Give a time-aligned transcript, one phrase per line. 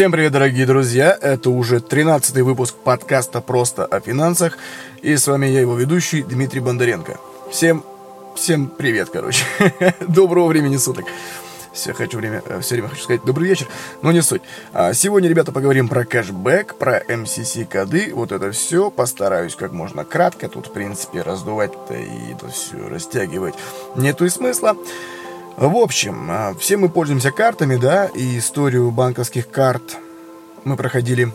[0.00, 1.14] Всем привет, дорогие друзья!
[1.20, 4.56] Это уже 13-й выпуск подкаста «Просто о финансах».
[5.02, 7.20] И с вами я, его ведущий, Дмитрий Бондаренко.
[7.50, 7.84] Всем,
[8.34, 9.44] всем привет, короче.
[10.08, 11.04] Доброго времени суток.
[11.74, 13.66] Все, хочу время, э, все время хочу сказать добрый вечер,
[14.00, 14.40] но не суть.
[14.72, 18.90] А сегодня, ребята, поговорим про кэшбэк, про MCC коды, вот это все.
[18.90, 20.48] Постараюсь как можно кратко.
[20.48, 23.54] Тут, в принципе, раздувать-то и это все растягивать
[23.96, 24.78] нету и смысла.
[25.60, 29.98] В общем, а, все мы пользуемся картами, да, и историю банковских карт
[30.64, 31.30] мы проходили,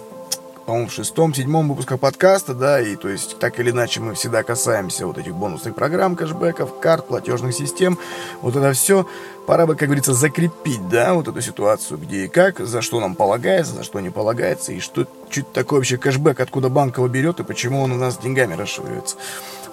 [0.66, 4.42] по-моему, в шестом, седьмом выпусках подкаста, да, и то есть так или иначе мы всегда
[4.42, 8.00] касаемся вот этих бонусных программ, кэшбэков, карт, платежных систем,
[8.42, 9.08] вот это все.
[9.46, 13.14] Пора бы, как говорится, закрепить, да, вот эту ситуацию, где и как, за что нам
[13.14, 17.40] полагается, за что не полагается, и что чуть такое вообще кэшбэк, откуда банк его берет,
[17.42, 19.18] и почему он у нас деньгами расшивается.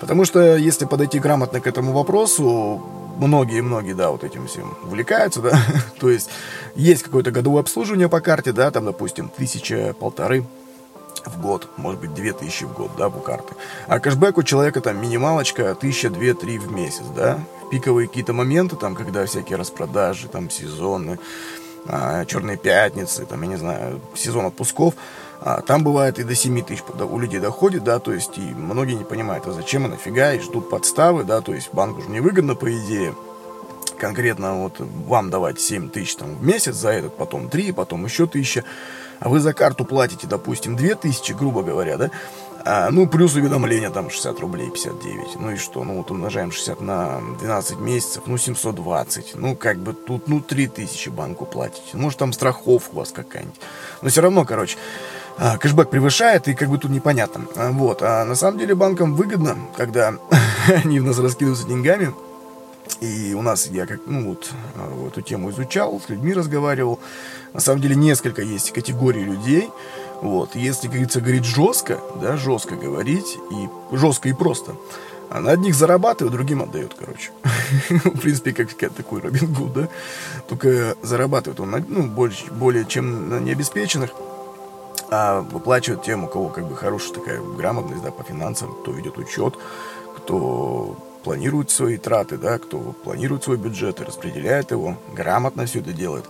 [0.02, 2.82] Потому что если подойти грамотно к этому вопросу,
[3.18, 5.52] многие-многие, да, вот этим всем увлекаются, да,
[6.00, 6.28] то есть
[6.74, 10.44] есть какое-то годовое обслуживание по карте, да, там, допустим, тысяча, полторы
[11.24, 13.54] в год, может быть, две тысячи в год, да, по карты.
[13.86, 17.38] А кэшбэк у человека там минималочка тысяча, две, три в месяц, да.
[17.70, 21.20] Пиковые какие-то моменты, там, когда всякие распродажи, там, сезоны,
[21.86, 24.94] а, черные пятницы, там, я не знаю, сезон отпусков,
[25.44, 28.94] а, там бывает и до 7 тысяч у людей доходит, да, то есть и многие
[28.94, 32.54] не понимают, а зачем и нафига, и ждут подставы, да, то есть банку же невыгодно,
[32.54, 33.14] по идее,
[33.98, 38.28] конкретно вот вам давать 7 тысяч там в месяц за этот, потом 3, потом еще
[38.28, 38.62] тысяча,
[39.18, 42.10] а вы за карту платите, допустим, 2 тысячи, грубо говоря, да,
[42.64, 45.40] а, ну, плюс уведомление там 60 рублей 59.
[45.40, 45.82] Ну и что?
[45.82, 49.34] Ну, вот умножаем 60 на 12 месяцев, ну, 720.
[49.34, 51.96] Ну, как бы тут, ну, 3000 банку платите.
[51.96, 53.60] Может, там страховка у вас какая-нибудь.
[54.00, 54.78] Но все равно, короче,
[55.38, 57.46] а, кэшбэк превышает, и как бы тут непонятно.
[57.56, 58.02] А, вот.
[58.02, 60.14] А на самом деле банкам выгодно, когда
[60.84, 62.12] они в нас раскидываются деньгами.
[63.00, 67.00] И у нас, я как, ну вот, а, эту тему изучал, с людьми разговаривал.
[67.52, 69.70] На самом деле несколько есть категорий людей.
[70.20, 74.76] Вот, если, как говорится, говорить жестко, да, жестко говорить, и жестко и просто,
[75.30, 77.30] на одних зарабатывает, другим отдает, короче.
[77.88, 79.88] В принципе, как такой Робин Гуд, да?
[80.48, 84.10] Только зарабатывает он ну, больше, более чем на необеспеченных,
[85.12, 89.18] а выплачивают тем, у кого как бы хорошая такая грамотность, да, по финансам, кто ведет
[89.18, 89.54] учет,
[90.16, 95.92] кто планирует свои траты, да, кто планирует свой бюджет и распределяет его, грамотно все это
[95.92, 96.24] делает.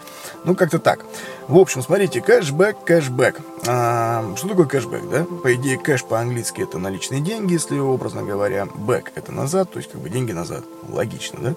[0.45, 1.05] Ну, как-то так.
[1.49, 3.41] В общем, смотрите, кэшбэк, кэшбэк.
[3.69, 5.25] А, что такое кэшбэк, да?
[5.43, 8.67] По идее, cash по-английски это наличные деньги, если образно говоря.
[8.67, 10.65] Back это назад, то есть как бы деньги назад.
[10.89, 11.55] Логично, да?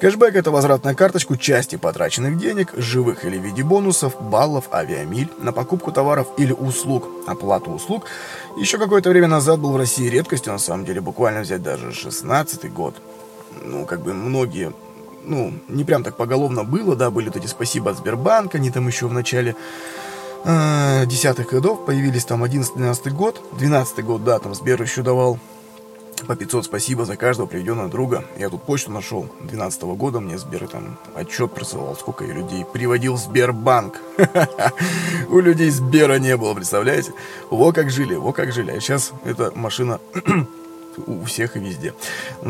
[0.00, 5.28] Кэшбэк– это возврат на карточку части потраченных денег, живых или в виде бонусов, баллов, авиамиль,
[5.38, 8.06] на покупку товаров или услуг, оплату услуг.
[8.58, 12.72] Еще какое-то время назад был в России редкостью, на самом деле, буквально взять даже 16
[12.72, 12.96] год.
[13.62, 14.72] Ну, как бы многие,
[15.24, 18.88] ну, не прям так поголовно было, да, были вот эти спасибо от Сбербанка, они там
[18.88, 19.54] еще в начале
[20.44, 25.38] э, десятых годов появились там 11-12 год, 12 год, да, там Сбер еще давал
[26.26, 28.24] по 500 спасибо за каждого приведенного друга.
[28.38, 32.64] Я тут почту нашел 12 -го года, мне Сбер там отчет присылал, сколько я людей
[32.64, 34.00] приводил в Сбербанк.
[35.28, 37.12] У людей Сбера не было, представляете?
[37.50, 38.70] Во как жили, во как жили.
[38.70, 40.00] А сейчас эта машина
[41.06, 41.94] у всех и везде.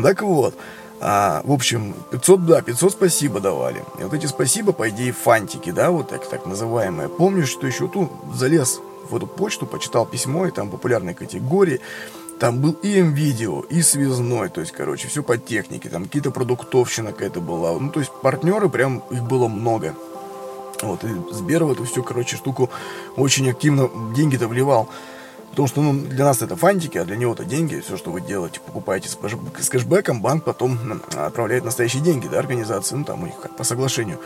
[0.01, 0.55] Так вот,
[1.01, 3.83] а, в общем, 500, да, 500 спасибо давали.
[3.99, 7.09] И вот эти спасибо, по идее, фантики, да, вот так, так называемые.
[7.09, 8.79] Помню, что еще тут залез
[9.09, 11.81] в эту почту, почитал письмо, и там популярные категории.
[12.39, 17.13] Там был и М-видео, и связной, то есть, короче, все по технике, там какие-то продуктовщина
[17.13, 17.79] какая-то была.
[17.79, 19.95] Ну, то есть, партнеры прям, их было много.
[20.81, 22.69] Вот, и Сбер в эту всю, короче, штуку
[23.15, 24.89] очень активно деньги-то вливал.
[25.51, 27.79] Потому что, ну, для нас это фантики, а для него это деньги.
[27.79, 29.17] Все, что вы делаете, покупаете с,
[29.61, 33.63] с кэшбэком, банк потом отправляет настоящие деньги, да, организации, ну, там, у них как по
[33.63, 34.19] соглашению.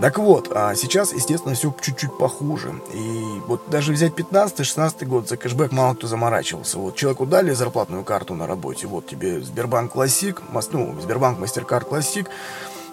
[0.00, 2.80] Так вот, а сейчас, естественно, все чуть-чуть похуже.
[2.94, 6.78] И вот даже взять 15-16 год, за кэшбэк мало кто заморачивался.
[6.78, 10.42] Вот человеку дали зарплатную карту на работе, вот тебе Сбербанк Classic,
[10.72, 12.30] ну, Сбербанк Mastercard Classic,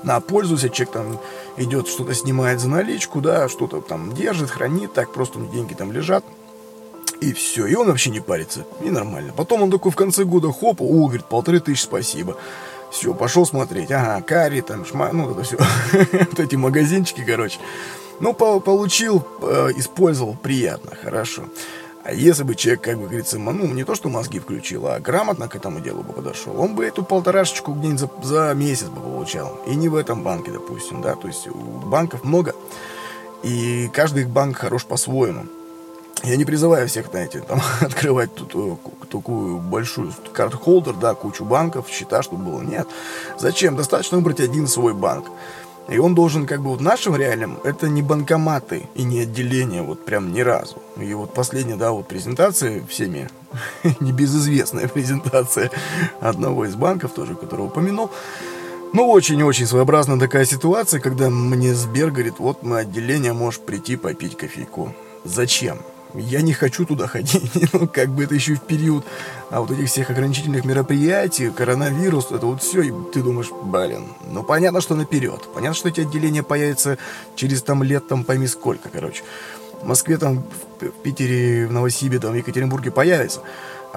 [0.03, 1.19] на, пользуйся, человек там
[1.57, 6.23] идет, что-то снимает за наличку, да, что-то там держит, хранит, так просто деньги там лежат.
[7.19, 9.33] И все, и он вообще не парится, и нормально.
[9.35, 12.37] Потом он такой в конце года, хоп, о, говорит, полторы тысячи, спасибо.
[12.91, 13.91] Все, пошел смотреть.
[13.91, 15.11] Ага, карри там, шма...
[15.11, 15.57] ну, это все.
[16.11, 17.59] вот эти магазинчики, короче.
[18.19, 21.43] Ну, по получил, э, использовал, приятно, хорошо.
[22.03, 25.49] А если бы человек, как бы говорится, ну, не то, что мозги включил, а грамотно
[25.49, 29.59] к этому делу бы подошел, он бы эту полторашечку где-нибудь за, за месяц бы получал.
[29.67, 31.15] И не в этом банке, допустим, да.
[31.15, 32.55] То есть у банков много,
[33.43, 35.47] и каждый банк хорош по-своему.
[36.23, 38.75] Я не призываю всех, знаете, там, открывать тут, э,
[39.09, 42.61] такую большую карт-холдер, да, кучу банков, счета, чтобы было.
[42.61, 42.87] Нет.
[43.39, 43.75] Зачем?
[43.75, 45.27] Достаточно выбрать один свой банк.
[45.89, 50.03] И он должен, как бы, в нашем реальном, это не банкоматы и не отделения, вот
[50.03, 50.81] прям ни разу.
[50.97, 53.29] И вот последняя, да, вот презентация всеми,
[54.01, 55.71] небезызвестная презентация
[56.19, 58.11] одного из банков, тоже, которого упомянул,
[58.93, 64.37] ну, очень-очень своеобразная такая ситуация, когда мне Сбер говорит, вот мы отделение, можешь прийти попить
[64.37, 64.93] кофейку.
[65.23, 65.79] Зачем?
[66.13, 69.05] Я не хочу туда ходить, ну, как бы это еще в период
[69.49, 74.43] а вот этих всех ограничительных мероприятий, коронавирус, это вот все, и ты думаешь, блин, ну
[74.43, 76.97] понятно, что наперед, понятно, что эти отделения появятся
[77.35, 79.23] через там лет, там пойми сколько, короче.
[79.81, 80.43] В Москве, там,
[80.81, 83.41] в Питере, в Новосибе, там, в Екатеринбурге появится.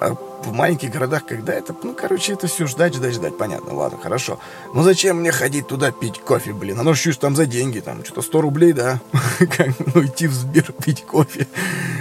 [0.00, 3.98] А в маленьких городах, когда это, ну, короче, это все ждать, ждать, ждать, понятно, ладно,
[4.02, 4.40] хорошо.
[4.72, 6.80] Но зачем мне ходить туда пить кофе, блин?
[6.80, 9.00] Оно же там за деньги, там, что-то 100 рублей, да?
[9.38, 11.46] Как, ну, идти в Сбер пить кофе.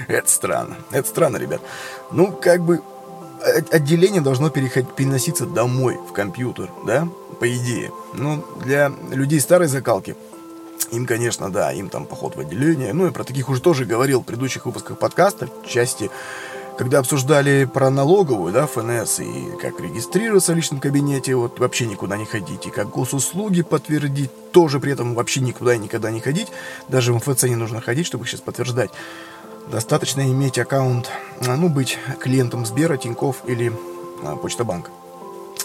[0.07, 1.61] Это странно, это странно, ребят.
[2.11, 2.81] Ну, как бы,
[3.71, 7.07] отделение должно переходить, переноситься домой, в компьютер, да,
[7.39, 7.91] по идее.
[8.13, 10.15] Ну, для людей старой закалки,
[10.91, 12.93] им, конечно, да, им там поход в отделение.
[12.93, 16.09] Ну, и про таких уже тоже говорил в предыдущих выпусках подкаста, в части
[16.79, 22.15] когда обсуждали про налоговую, да, ФНС, и как регистрироваться в личном кабинете, вот вообще никуда
[22.15, 26.47] не ходить, и как госуслуги подтвердить, тоже при этом вообще никуда и никогда не ходить,
[26.87, 28.91] даже в МФЦ не нужно ходить, чтобы сейчас подтверждать.
[29.69, 31.09] Достаточно иметь аккаунт,
[31.45, 33.73] а, ну, быть клиентом Сбера, Тинькофф или
[34.23, 34.89] а, Почта-банка.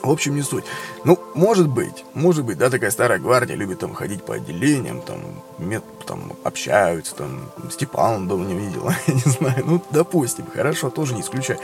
[0.04, 0.64] В общем, не суть.
[1.04, 5.18] Ну, может быть, может быть, да, такая старая гвардия любит там ходить по отделениям, там,
[5.58, 11.14] мет, там общаются, там, Степан давно не видел, я не знаю, ну, допустим, хорошо, тоже
[11.14, 11.58] не исключай.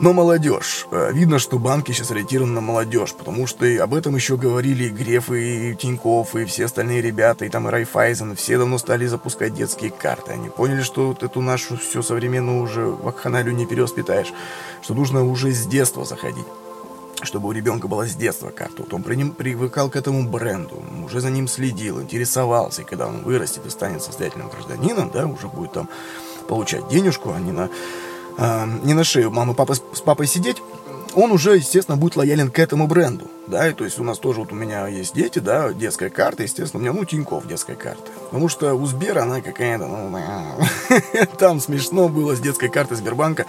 [0.00, 0.86] Но молодежь.
[0.92, 4.84] Э, видно, что банки сейчас ориентированы на молодежь, потому что и об этом еще говорили
[4.84, 9.06] и Греф, и Тиньков, и все остальные ребята, и там и Райфайзен, все давно стали
[9.06, 10.30] запускать детские карты.
[10.30, 14.32] Они поняли, что вот эту нашу всю современную уже вакханалию не перевоспитаешь,
[14.82, 16.46] что нужно уже с детства заходить
[17.22, 18.82] чтобы у ребенка была с детства карта.
[18.82, 22.82] Вот он при ним привыкал к этому бренду, уже за ним следил, интересовался.
[22.82, 25.88] И когда он вырастет и станет состоятельным гражданином, да, уже будет там
[26.48, 27.70] получать денежку, а не на,
[28.38, 30.62] э, не на шею мамы папы с папой сидеть,
[31.14, 34.40] он уже, естественно, будет лоялен к этому бренду, да, и то есть у нас тоже,
[34.40, 38.10] вот у меня есть дети, да, детская карта, естественно, у меня, ну, Тиньков детская карта,
[38.24, 40.16] потому что у Сбера она какая-то, ну,
[41.38, 43.46] там смешно было с детской карты Сбербанка,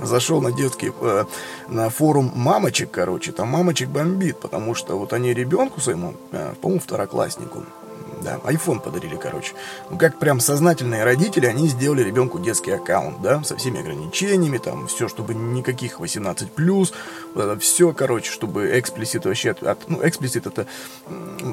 [0.00, 1.24] зашел на детский, э,
[1.68, 6.80] на форум мамочек, короче, там мамочек бомбит, потому что вот они ребенку своему, э, по-моему,
[6.80, 7.64] второкласснику,
[8.22, 9.54] да, iPhone подарили, короче.
[9.90, 14.86] Ну, как прям сознательные родители, они сделали ребенку детский аккаунт, да, со всеми ограничениями, там,
[14.86, 16.94] все, чтобы никаких 18+,
[17.34, 20.66] вот это все, короче, чтобы эксплисит вообще, от, ну, эксплисит это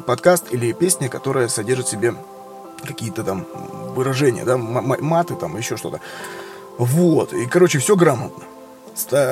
[0.05, 2.15] подкаст или песня, которая содержит в себе
[2.83, 3.45] какие-то там
[3.95, 6.01] выражения, да, маты, там, еще что-то.
[6.77, 8.43] Вот, и, короче, все грамотно.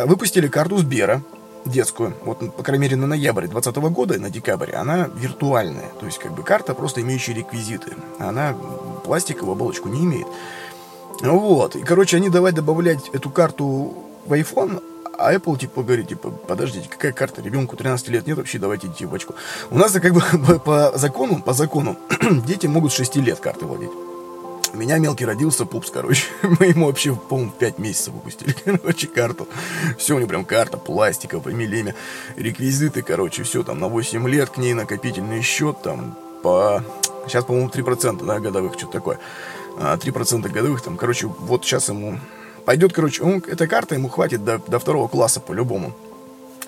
[0.05, 1.21] Выпустили карту Сбера,
[1.65, 5.89] детскую, вот, по крайней мере, на ноябрь 2020 года, на декабрь, она виртуальная.
[6.00, 7.93] То есть, как бы, карта, просто имеющая реквизиты.
[8.19, 8.55] Она
[9.03, 10.27] пластиковую оболочку не имеет.
[11.21, 11.75] Вот.
[11.75, 13.93] И, короче, они давай добавлять эту карту
[14.25, 14.81] в iPhone,
[15.17, 17.41] а Apple, типа, говорит, типа, подождите, какая карта?
[17.41, 19.17] Ребенку 13 лет нет, вообще давайте идти в.
[19.69, 20.21] У нас, как бы,
[20.65, 21.95] по закону, по закону,
[22.48, 23.91] дети могут 6 лет карты владеть.
[24.74, 26.28] У меня мелкий родился, пупс, короче.
[26.60, 29.48] Мы ему вообще, по-моему, 5 месяцев выпустили, короче, карту.
[29.98, 31.94] Все у него прям карта, пластика, фамилия,
[32.38, 36.84] реквизиты, короче, все там на 8 лет, к ней накопительный счет, там, по...
[37.28, 39.20] Сейчас, по-моему, 3%, да, годовых, что-то такое.
[39.78, 42.18] 3% а, годовых, там, короче, вот сейчас ему...
[42.66, 45.94] Пойдет, короче, он, эта карта ему хватит до, до второго класса по-любому.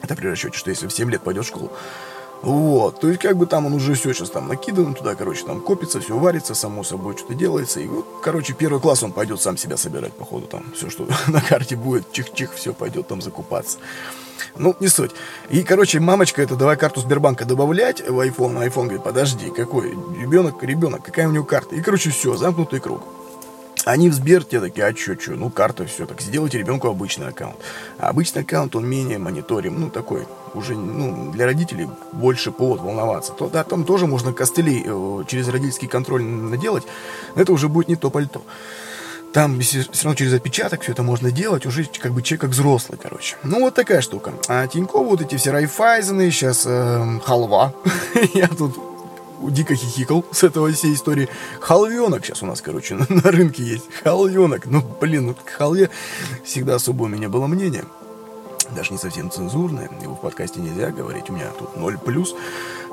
[0.01, 1.71] Это при расчете, что если в 7 лет пойдет в школу.
[2.43, 5.61] Вот, то есть как бы там он уже все сейчас там накидан туда, короче, там
[5.61, 7.79] копится, все варится, само собой что-то делается.
[7.79, 11.39] И вот, короче, первый класс он пойдет сам себя собирать, походу, там все, что на
[11.39, 13.77] карте будет, чих-чих, все пойдет там закупаться.
[14.57, 15.11] Ну, не суть.
[15.49, 18.61] И, короче, мамочка, это давай карту Сбербанка добавлять в iPhone.
[18.61, 19.91] А iPhone говорит, подожди, какой?
[20.19, 21.75] Ребенок, ребенок, какая у него карта?
[21.75, 23.03] И, короче, все, замкнутый круг.
[23.85, 27.27] Они в Сбер те такие, а чё, чё, ну карта, все, так сделайте ребенку обычный
[27.27, 27.57] аккаунт.
[27.99, 33.33] А обычный аккаунт, он менее мониторим, ну такой, уже, ну, для родителей больше повод волноваться.
[33.33, 36.83] То, да, там тоже можно костылей э, через родительский контроль наделать,
[37.35, 38.43] но это уже будет не то пальто.
[39.33, 42.99] Там все равно через отпечаток все это можно делать, уже как бы человек как взрослый,
[43.01, 43.35] короче.
[43.43, 44.31] Ну, вот такая штука.
[44.47, 47.73] А Тинькофф, вот эти все райфайзены, сейчас э, халва.
[48.35, 48.92] Я тут
[49.49, 51.29] дико хихикал с этого всей истории.
[51.59, 53.85] Халвенок сейчас у нас, короче, на, на рынке есть.
[54.03, 54.65] Халвенок.
[54.65, 55.89] Ну, блин, ну к халве
[56.43, 57.85] всегда особо у меня было мнение.
[58.75, 59.89] Даже не совсем цензурное.
[60.01, 61.29] Его в подкасте нельзя говорить.
[61.29, 62.35] У меня тут 0 плюс.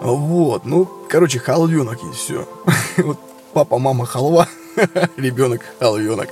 [0.01, 0.65] Вот.
[0.65, 2.19] Ну, короче, халвенок есть.
[2.19, 2.49] Все.
[2.97, 3.19] Вот
[3.53, 4.49] папа, мама, халва.
[5.17, 6.29] Ребенок, халвенок.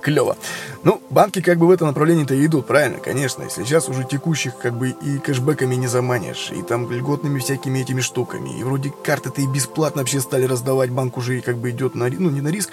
[0.00, 0.36] Клево.
[0.82, 3.42] Ну, банки как бы в это направлении-то и идут, правильно, конечно.
[3.42, 8.00] Если сейчас уже текущих как бы и кэшбэками не заманишь, и там льготными всякими этими
[8.00, 11.94] штуками, и вроде карты-то и бесплатно вообще стали раздавать, банк уже и как бы идет
[11.94, 12.70] на, ну, не на риск,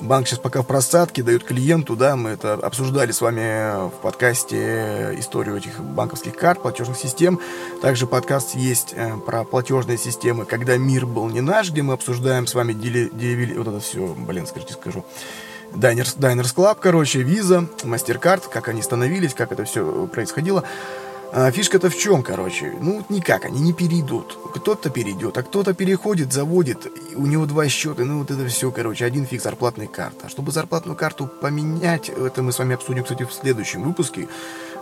[0.00, 5.14] Банк сейчас пока в просадке, дает клиенту, да, мы это обсуждали с вами в подкасте
[5.18, 7.40] историю этих банковских карт, платежных систем.
[7.80, 12.46] Также подкаст есть э, про платежные системы, когда мир был не наш, где мы обсуждаем
[12.46, 15.02] с вами дели, дели, вот это все, блин, скажите, скажу.
[15.74, 20.64] Diners, Diners Club, короче, Visa, MasterCard, как они становились, как это все происходило.
[21.32, 22.72] А фишка-то в чем, короче?
[22.80, 24.38] Ну, никак, они не перейдут.
[24.54, 29.04] Кто-то перейдет, а кто-то переходит, заводит, у него два счета, ну, вот это все, короче,
[29.04, 30.18] один фиг зарплатной карты.
[30.24, 34.28] А чтобы зарплатную карту поменять, это мы с вами обсудим, кстати, в следующем выпуске,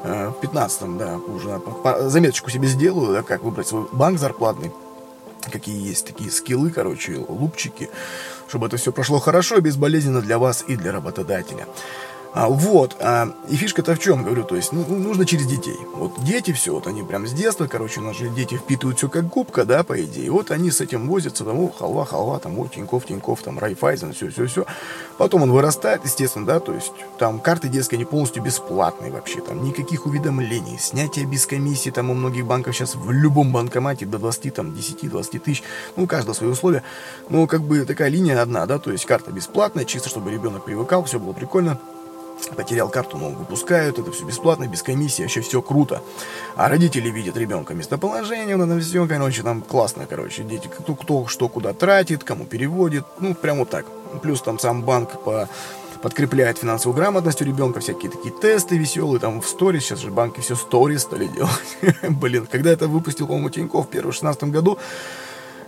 [0.05, 1.61] э, в 15-м, да, уже
[2.09, 4.71] заметочку себе сделаю, да, как выбрать свой банк зарплатный,
[5.51, 7.91] какие есть такие скиллы, короче, лупчики,
[8.49, 11.67] чтобы это все прошло хорошо безболезненно для вас и для работодателя.
[12.35, 15.79] А, вот, а, и фишка-то в чем, говорю, то есть, ну, ну, нужно через детей.
[15.95, 19.65] Вот дети все, вот они прям с детства, короче, же дети впитывают все как губка,
[19.65, 20.33] да, по идее.
[20.33, 24.15] Вот они с этим возятся, там, о, халва, халва, там, о, Тиньков, Тиньков, там, Райфайзен,
[24.15, 24.67] все, все, все.
[25.17, 29.63] Потом он вырастает, естественно, да, то есть, там, карты детские, они полностью бесплатные вообще, там,
[29.63, 34.53] никаких уведомлений, снятия без комиссии, там, у многих банков сейчас в любом банкомате до 20,
[34.53, 35.63] там, 10-20 тысяч,
[35.95, 36.83] ну, у каждого свои условия.
[37.29, 41.05] Ну, как бы такая линия одна, да, то есть, карта бесплатная, чисто, чтобы ребенок привыкал,
[41.05, 41.79] все было прикольно
[42.57, 46.03] потерял карту, но выпускают, это все бесплатно, без комиссии, вообще все круто.
[46.57, 51.27] А родители видят ребенка местоположение, вот это все, короче, там классно, короче, дети, кто, кто
[51.27, 53.87] что куда тратит, кому переводит, ну, прям вот так.
[54.23, 55.49] Плюс там сам банк по
[56.05, 60.41] подкрепляет финансовую грамотность у ребенка, всякие такие тесты веселые, там в сторис, сейчас же банки
[60.41, 61.79] все сторис стали делать.
[62.03, 64.79] Блин, когда это выпустил, по-моему, Тинькофф в первом 16 году,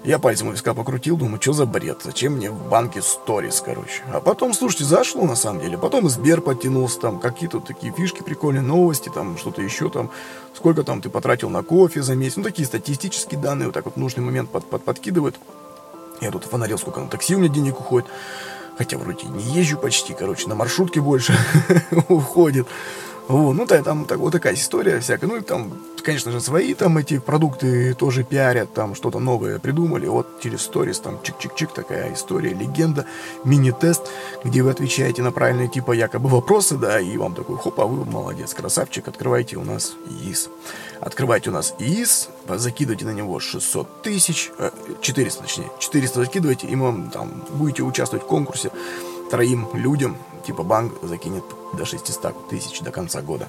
[0.07, 4.05] я пальцем у виска покрутил, думаю, что за бред, зачем мне в банке сторис, короче.
[4.13, 5.77] А потом, слушайте, зашло на самом деле.
[5.77, 10.11] Потом Сбер подтянулся, там какие-то такие фишки прикольные, новости, там что-то еще там.
[10.55, 12.37] Сколько там ты потратил на кофе за месяц.
[12.37, 15.35] Ну, такие статистические данные, вот так вот в нужный момент под, под, подкидывают.
[16.21, 18.09] Я тут фонарил, сколько на такси у меня денег уходит.
[18.79, 21.37] Хотя вроде не езжу почти, короче, на маршрутке больше
[22.09, 22.69] уходит.
[23.29, 25.27] Вот, ну, да, там так, вот такая история всякая.
[25.27, 30.07] Ну, и там, конечно же, свои там эти продукты тоже пиарят, там что-то новое придумали.
[30.07, 33.05] Вот через сторис там чик-чик-чик такая история, легенда,
[33.45, 34.03] мини-тест,
[34.45, 38.05] где вы отвечаете на правильные типа якобы вопросы, да, и вам такой, хоп, а вы
[38.05, 40.49] молодец, красавчик, открывайте у нас ИИС.
[41.01, 44.53] Открывайте у нас ИИС, закидывайте на него 600 тысяч,
[45.01, 48.71] 400 э, точнее, 400 закидывайте, и вам там будете участвовать в конкурсе
[49.31, 53.49] троим людям, типа банк закинет до 600 тысяч до конца года.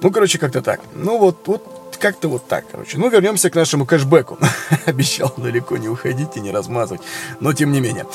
[0.00, 0.80] Ну, короче, как-то так.
[0.94, 1.62] Ну, вот, вот
[1.98, 2.98] как-то вот так, короче.
[2.98, 4.38] Ну, вернемся к нашему кэшбэку.
[4.86, 7.02] Обещал далеко не уходить и не размазывать,
[7.40, 8.06] но тем не менее.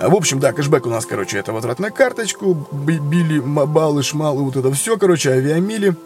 [0.00, 4.56] В общем, да, кэшбэк у нас, короче, это возврат на карточку, били, баллы, шмалы, вот
[4.56, 5.96] это все, короче, авиамили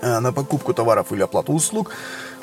[0.00, 1.90] а, на покупку товаров или оплату услуг.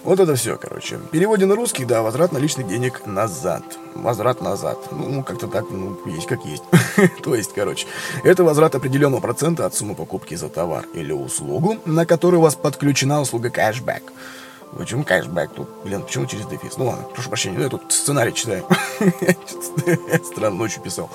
[0.03, 0.97] Вот это все, короче.
[0.97, 3.63] В переводе на русский, да, возврат наличных денег назад.
[3.95, 4.77] Возврат назад.
[4.91, 6.63] Ну, ну как-то так, ну, есть как есть.
[7.23, 7.87] То есть, короче,
[8.23, 12.55] это возврат определенного процента от суммы покупки за товар или услугу, на который у вас
[12.55, 14.03] подключена услуга кэшбэк.
[14.77, 15.67] Почему кэшбэк тут?
[15.83, 16.77] Блин, почему через дефис?
[16.77, 18.65] Ну ладно, прошу прощения, я тут сценарий читаю.
[20.23, 21.09] Странно ночью писал.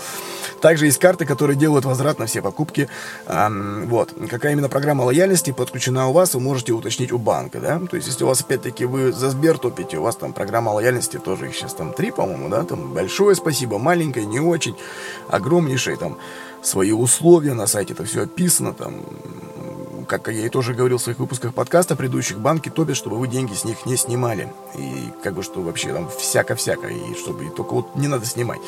[0.60, 2.88] Также есть карты, которые делают возврат на все покупки.
[3.26, 4.14] Вот.
[4.30, 7.80] Какая именно программа лояльности подключена у вас, вы можете уточнить у банка, да?
[7.80, 11.18] То есть, если у вас, опять-таки, вы за Сбер топите, у вас там программа лояльности
[11.18, 12.62] тоже, их сейчас там три, по-моему, да?
[12.62, 14.76] Там большое спасибо, маленькое, не очень,
[15.28, 16.16] огромнейшее, там
[16.62, 19.02] свои условия на сайте, это все описано, там
[20.18, 23.54] как я и тоже говорил в своих выпусках подкаста предыдущих, банки топят, чтобы вы деньги
[23.54, 24.52] с них не снимали.
[24.76, 28.60] И как бы, что вообще там всяко-всяко, и чтобы и только вот не надо снимать.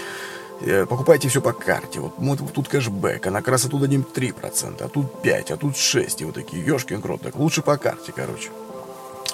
[0.63, 2.01] Э, покупайте все по карте.
[2.01, 5.77] Вот, вот тут кэшбэк, а на краса тут дадим 3%, а тут 5, а тут
[5.77, 6.23] 6.
[6.23, 8.49] И вот такие, ешкин крот, так лучше по карте, короче.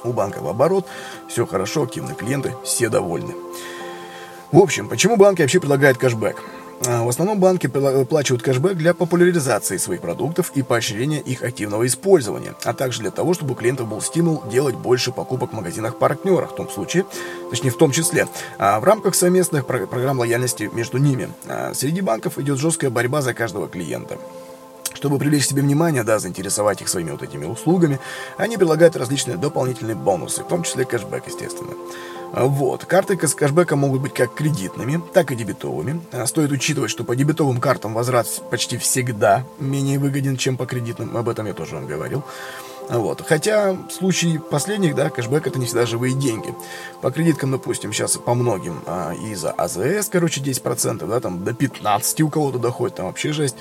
[0.02, 0.88] У банка в оборот,
[1.29, 3.35] все хорошо, активные клиенты, все довольны.
[4.50, 6.43] В общем, почему банки вообще предлагают кэшбэк?
[6.87, 12.55] А, в основном банки выплачивают кэшбэк для популяризации своих продуктов и поощрения их активного использования,
[12.65, 16.55] а также для того, чтобы у клиентов был стимул делать больше покупок в магазинах-партнерах, в
[16.55, 17.05] том случае,
[17.51, 21.29] точнее в том числе, а, в рамках совместных программ лояльности между ними.
[21.47, 24.17] А, среди банков идет жесткая борьба за каждого клиента.
[24.95, 28.01] Чтобы привлечь себе внимание, да, заинтересовать их своими вот этими услугами,
[28.39, 31.73] они предлагают различные дополнительные бонусы, в том числе кэшбэк, естественно.
[32.33, 32.85] Вот.
[32.85, 36.01] Карты с кэшбэком могут быть как кредитными, так и дебетовыми.
[36.13, 41.17] А, стоит учитывать, что по дебетовым картам возврат почти всегда менее выгоден, чем по кредитным.
[41.17, 42.25] Об этом я тоже вам говорил.
[42.89, 43.25] Вот.
[43.27, 46.55] Хотя в случае последних, да, кэшбэк это не всегда живые деньги.
[47.03, 52.21] По кредиткам, допустим, сейчас по многим а, из-за АЗС, короче, 10%, да, там до 15
[52.23, 53.57] у кого-то доходит, там вообще жесть.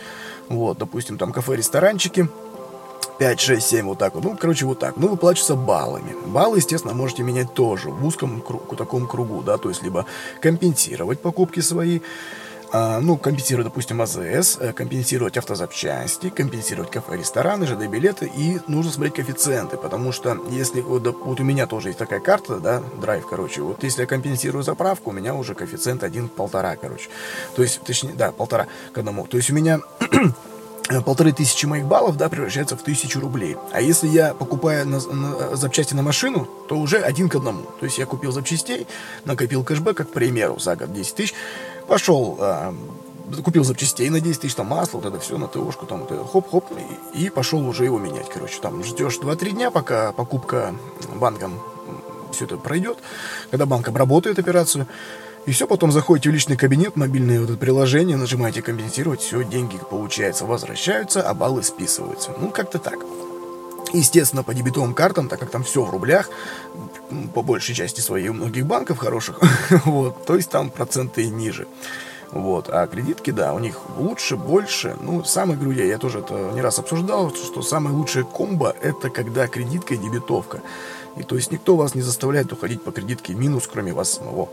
[0.48, 2.28] Вот, допустим, там кафе-ресторанчики,
[3.20, 4.24] 5, 6, 7, вот так вот.
[4.24, 4.96] Ну, короче, вот так.
[4.96, 6.16] Ну, выплачиваются баллами.
[6.26, 10.06] Баллы, естественно, можете менять тоже в узком кругу, таком кругу, да, то есть либо
[10.42, 12.00] компенсировать покупки свои,
[12.72, 19.16] а, ну, компенсировать, допустим, АЗС, э, компенсировать автозапчасти, компенсировать кафе, рестораны, ЖД-билеты, и нужно смотреть
[19.16, 23.64] коэффициенты, потому что если, вот, вот у меня тоже есть такая карта, да, драйв, короче,
[23.64, 27.10] вот если я компенсирую заправку, у меня уже коэффициент 1,5, короче,
[27.56, 29.82] то есть, точнее, да, полтора к одному, то есть у меня
[31.06, 33.58] полторы тысячи моих баллов, да, превращается в тысячу рублей.
[33.72, 37.64] А если я покупаю на, на, запчасти на машину, то уже один к одному.
[37.80, 38.88] То есть я купил запчастей,
[39.26, 41.36] накопил кэшбэк, как, к примеру, за год 10 тысяч,
[41.88, 42.74] пошел, э,
[43.44, 46.66] купил запчастей на 10 тысяч, там масло, вот это все, на ТОшку, там вот хоп-хоп,
[47.14, 48.60] и, и пошел уже его менять, короче.
[48.60, 50.74] Там ждешь 2-3 дня, пока покупка
[51.16, 51.60] банком
[52.32, 52.98] все это пройдет,
[53.52, 54.88] когда банк обработает операцию,
[55.46, 59.80] и все, потом заходите в личный кабинет, мобильное вот это приложение, нажимаете компенсировать, все, деньги,
[59.90, 62.32] получается, возвращаются, а баллы списываются.
[62.40, 63.00] Ну, как-то так.
[63.94, 66.30] Естественно, по дебетовым картам, так как там все в рублях,
[67.34, 69.40] по большей части своей у многих банков хороших,
[69.86, 71.68] вот, то есть там проценты ниже.
[72.32, 74.96] Вот, а кредитки, да, у них лучше, больше.
[75.02, 79.48] Ну, самое, говорю я, тоже это не раз обсуждал, что самое лучшее комбо это когда
[79.48, 80.62] кредитка и дебетовка.
[81.18, 84.50] И то есть никто вас не заставляет уходить по кредитке минус, кроме вас самого.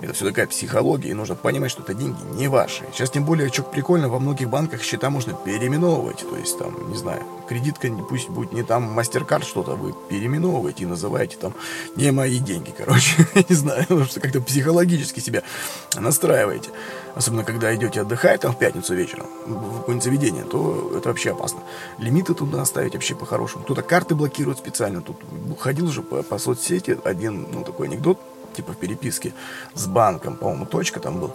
[0.00, 2.84] Это все такая психология, и нужно понимать, что это деньги не ваши.
[2.92, 6.18] Сейчас тем более, что прикольно, во многих банках счета можно переименовывать.
[6.18, 10.86] То есть там, не знаю, кредитка пусть будет не там мастер-карт что-то, вы переименовываете и
[10.86, 11.54] называете там
[11.96, 13.26] не мои деньги, короче.
[13.48, 15.42] не знаю, потому что как-то психологически себя
[15.94, 16.70] настраиваете.
[17.14, 21.60] Особенно, когда идете отдыхать там в пятницу вечером в какое-нибудь заведение, то это вообще опасно.
[21.98, 23.64] Лимиты туда оставить вообще по-хорошему.
[23.64, 25.00] Кто-то карты блокирует специально.
[25.00, 25.16] Тут
[25.58, 28.20] ходил же по, по соцсети один, ну, такой анекдот,
[28.54, 29.32] типа в переписке
[29.74, 31.34] с банком, по-моему, точка там был.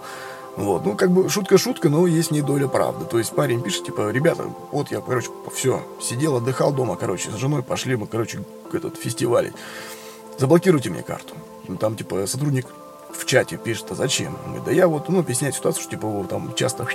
[0.56, 3.06] Вот, ну, как бы шутка-шутка, но есть не доля правды.
[3.06, 7.36] То есть парень пишет, типа, ребята, вот я, короче, все, сидел, отдыхал дома, короче, с
[7.36, 9.52] женой пошли мы, короче, к этот фестиваль.
[10.38, 11.34] Заблокируйте мне карту.
[11.80, 12.66] Там, типа, сотрудник
[13.12, 14.36] в чате пишет, а зачем?
[14.44, 16.86] Он говорит, да я вот, ну, объясняет ситуацию, что, типа, его там часто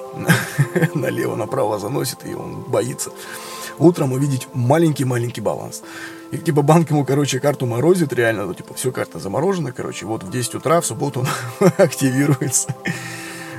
[0.94, 3.12] налево-направо заносит, и он боится
[3.80, 5.84] утром увидеть маленький-маленький баланс.
[6.32, 10.24] И типа банк ему, короче, карту морозит реально, ну, типа, все, карта заморожена, короче, вот
[10.24, 11.22] в 10 утра в субботу
[11.60, 12.76] он активируется.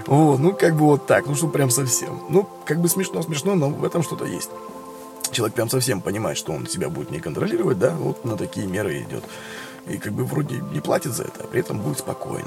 [0.08, 2.20] Вот, ну, как бы вот так, ну, что прям совсем.
[2.30, 4.50] Ну, как бы смешно-смешно, но в этом что-то есть.
[5.30, 9.02] Человек прям совсем понимает, что он себя будет не контролировать, да, вот на такие меры
[9.02, 9.22] идет.
[9.86, 12.46] И как бы вроде не платит за это, а при этом будет спокоен.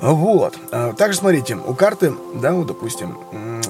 [0.00, 0.56] Вот.
[0.70, 3.18] А, также смотрите, у карты, да, вот, допустим,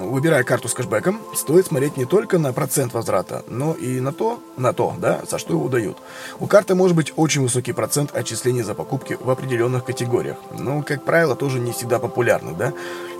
[0.07, 4.41] выбирая карту с кэшбэком, стоит смотреть не только на процент возврата, но и на то,
[4.57, 5.99] на то, да, за что его дают.
[6.41, 11.05] У карты может быть очень высокий процент отчислений за покупки в определенных категориях, но, как
[11.05, 12.73] правило, тоже не всегда популярны, да,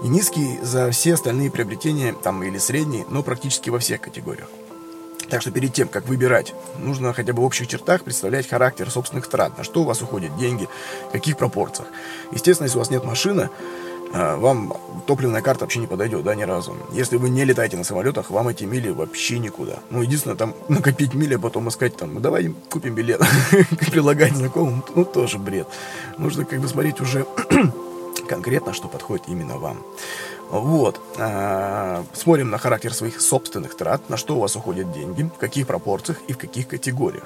[0.03, 4.49] и низкий за все остальные приобретения, там, или средний, но практически во всех категориях.
[5.29, 9.27] Так что перед тем, как выбирать, нужно хотя бы в общих чертах представлять характер собственных
[9.29, 10.69] трат, на что у вас уходят деньги,
[11.09, 11.89] в каких пропорциях.
[12.33, 13.51] Естественно, если у вас нет машины,
[14.13, 14.75] вам
[15.07, 16.77] топливная карта вообще не подойдет, да, ни разу.
[16.93, 19.81] Если вы не летаете на самолетах, вам эти мили вообще никуда.
[19.91, 23.21] Ну, единственное, там накопить мили, а потом искать там, ну, давай купим билет,
[23.91, 25.69] предлагать знакомым, ну, тоже бред.
[26.19, 27.27] Нужно как бы смотреть уже
[28.29, 29.83] конкретно, что подходит именно вам.
[30.51, 31.01] Вот.
[31.19, 35.67] А, смотрим на характер своих собственных трат, на что у вас уходят деньги, в каких
[35.67, 37.25] пропорциях и в каких категориях.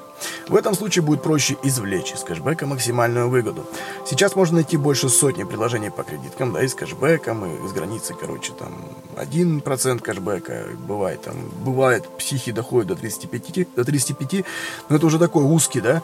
[0.48, 3.64] В этом случае будет проще извлечь из кэшбэка максимальную выгоду.
[4.06, 8.16] Сейчас можно найти больше сотни предложений по кредиткам, да, и с кэшбэком, и с границей,
[8.18, 8.74] короче, там,
[9.16, 14.44] 1% кэшбэка, бывает, там, бывает, психи доходят до 35, до 35,
[14.88, 16.02] но это уже такой узкий, да,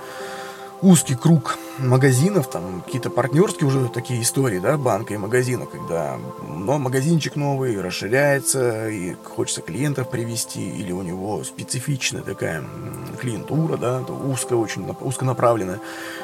[0.83, 6.19] узкий круг магазинов, там какие-то партнерские уже такие истории, да, банка и магазина, когда
[6.69, 12.63] но магазинчик новый расширяется, и хочется клиентов привести, или у него специфичная такая
[13.21, 15.81] клиентура, да, узкая, очень узконаправленная,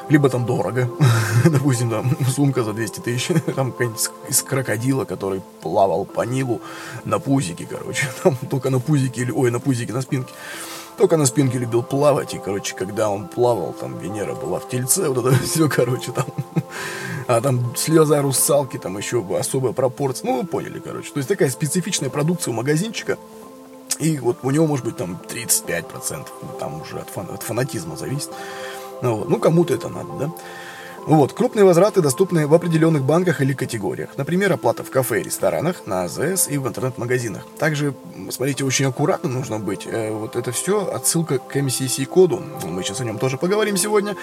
[0.09, 0.91] либо там дорого,
[1.45, 6.61] допустим, там сумка за 200 тысяч, там какая-нибудь из крокодила, который плавал по Нилу
[7.05, 10.33] на пузике, короче, там только на пузике, или, ой, на пузике, на спинке,
[10.97, 15.09] только на спинке любил плавать, и, короче, когда он плавал, там Венера была в тельце,
[15.09, 16.27] вот это все, короче, там.
[17.27, 20.31] А там слеза русалки, там еще особая пропорция.
[20.31, 21.11] Ну, вы поняли, короче.
[21.11, 23.17] То есть такая специфичная продукция у магазинчика.
[23.99, 26.27] И вот у него может быть там 35%.
[26.59, 28.31] Там уже от, фан- от фанатизма зависит.
[29.03, 29.29] Ну, вот.
[29.29, 30.31] ну кому-то это надо, да?
[31.07, 34.11] Вот, крупные возвраты доступны в определенных банках или категориях.
[34.17, 37.47] Например, оплата в кафе и ресторанах, на АЗС и в интернет-магазинах.
[37.59, 37.95] Также,
[38.31, 39.87] смотрите, очень аккуратно нужно быть.
[39.87, 42.43] Э, вот это все отсылка к MCC-коду.
[42.65, 44.17] Мы сейчас о нем тоже поговорим сегодня.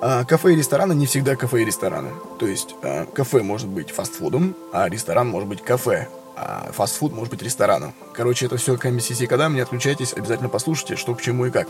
[0.00, 2.10] А кафе и рестораны не всегда кафе и рестораны.
[2.38, 7.30] То есть а, кафе может быть фастфудом, а ресторан может быть кафе а фастфуд может
[7.30, 7.92] быть рестораном.
[8.14, 11.68] Короче, это все комиссии когда не отключайтесь, обязательно послушайте, что к чему и как.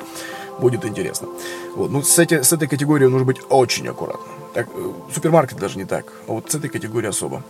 [0.61, 1.29] Будет интересно.
[1.75, 1.90] Вот.
[1.90, 4.39] Ну, с, эти, с этой категорией нужно быть очень аккуратным.
[4.54, 7.42] Так, э, супермаркет даже не так, а вот с этой категорией особо.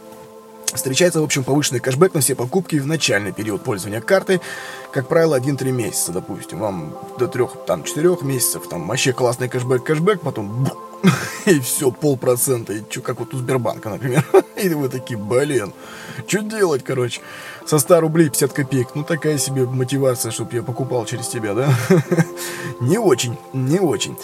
[0.75, 4.41] Встречается, в общем, повышенный кэшбэк на все покупки в начальный период пользования картой.
[4.93, 6.61] Как правило, 1-3 месяца, допустим.
[6.61, 10.69] Вам до 3, там, 4 месяцев, там, вообще классный кэшбэк, кэшбэк, потом
[11.47, 12.73] и все, полпроцента.
[12.73, 14.25] И что, как вот у Сбербанка, например.
[14.63, 15.73] И вы такие, блин,
[16.27, 17.21] что делать, короче?
[17.67, 18.89] Со 100 рублей 50 копеек.
[18.95, 21.75] Ну, такая себе мотивация, чтобы я покупал через тебя, да?
[22.81, 24.17] Не очень, не очень.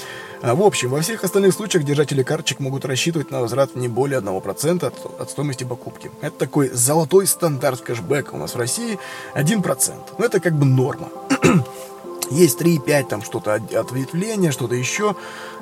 [0.43, 4.21] А в общем, во всех остальных случаях держатели карточек могут рассчитывать на возврат не более
[4.21, 6.11] 1% от, от стоимости покупки.
[6.21, 8.99] Это такой золотой стандарт кэшбэка у нас в России
[9.35, 9.95] 1%.
[10.19, 11.09] Ну, это как бы норма.
[12.31, 15.15] Есть 3-5 там что-то ответвление, что-то еще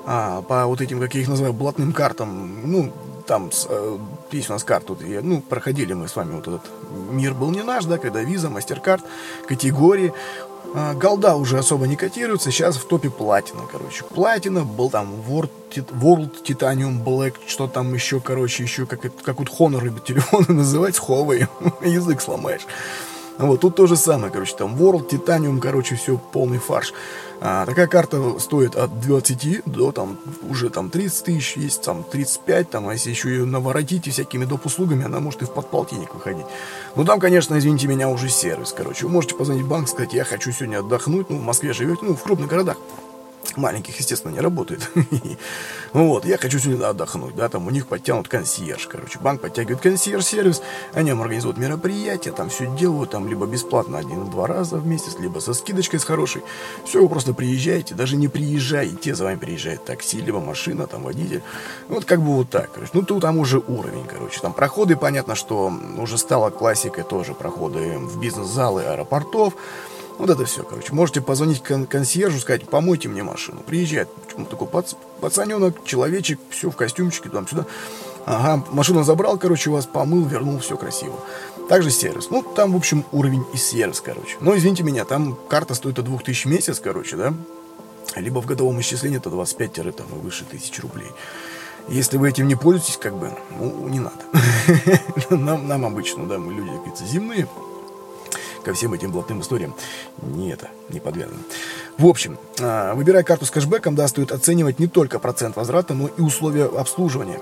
[0.07, 2.61] а, по вот этим, как я их называю, блатным картам.
[2.65, 2.93] Ну,
[3.27, 3.99] там э,
[4.33, 6.63] есть у нас карта, ну, проходили мы с вами вот этот
[7.11, 9.03] мир был не наш, да, когда виза, мастер-карт,
[9.47, 10.13] категории.
[10.77, 14.03] А, голда уже особо не котируется, сейчас в топе платина, короче.
[14.13, 19.49] Платина, был там World, World Titanium Black, что там еще, короче, еще как, как вот
[19.49, 21.49] Honor любят телефоны называть, Huawei,
[21.89, 22.67] язык сломаешь.
[23.39, 26.93] Вот, тут то же самое, короче, там World, Titanium, короче, все полный фарш.
[27.41, 30.19] А, такая карта стоит от 20 до там
[30.49, 34.67] уже там 30 тысяч, есть там 35, там, а если еще ее и всякими доп.
[34.67, 36.47] услугами, она может и в подполтинник выходить.
[36.97, 39.07] Ну там, конечно, извините меня, уже сервис, короче.
[39.07, 42.15] Вы можете позвонить в банк, сказать, я хочу сегодня отдохнуть, ну, в Москве живете, ну,
[42.15, 42.77] в крупных городах
[43.57, 44.91] маленьких, естественно, не работает.
[45.93, 50.63] вот, я хочу сегодня отдохнуть, да, там у них подтянут консьерж, короче, банк подтягивает консьерж-сервис,
[50.93, 55.39] они им организуют мероприятия, там все делают, там либо бесплатно один-два раза в месяц, либо
[55.39, 56.43] со скидочкой с хорошей.
[56.85, 61.43] Все, вы просто приезжаете, даже не приезжаете, за вами приезжает такси, либо машина, там водитель.
[61.89, 62.91] Вот как бы вот так, короче.
[62.95, 64.41] Ну, тут там уже уровень, короче.
[64.41, 69.55] Там проходы, понятно, что уже стало классикой тоже проходы в бизнес-залы аэропортов,
[70.19, 70.93] вот это все, короче.
[70.93, 73.61] Можете позвонить кон- консьержу, сказать, помойте мне машину.
[73.61, 74.09] Приезжает
[74.51, 77.67] такой пац- пацаненок, человечек, все в костюмчике, там-сюда.
[78.27, 81.19] Ага, машину забрал, короче, вас помыл, вернул, все красиво.
[81.69, 82.31] Также сервис.
[82.31, 84.37] Ну, там, в общем, уровень и сервис, короче.
[84.41, 87.35] Но, извините меня, там карта стоит от 2000 в месяц, короче, да?
[88.17, 91.09] Либо в годовом исчислении это 25 там, и выше тысяч рублей.
[91.89, 94.17] Если вы этим не пользуетесь, как бы, ну, не надо.
[95.31, 97.47] нам, нам обычно, да, мы люди, как говорится, земные,
[98.65, 99.75] ко всем этим блатным историям
[100.23, 101.39] не это, не подвязаны.
[101.99, 106.09] В общем, а, выбирая карту с кэшбэком, да, стоит оценивать не только процент возврата, но
[106.09, 107.39] и условия обслуживания.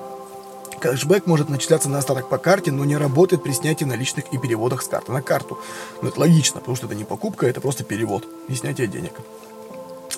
[0.81, 4.83] Кэшбэк может начисляться на остаток по карте, но не работает при снятии наличных и переводах
[4.83, 5.59] с карты на карту.
[6.03, 9.13] Но это логично, потому что это не покупка, это просто перевод и снятие денег.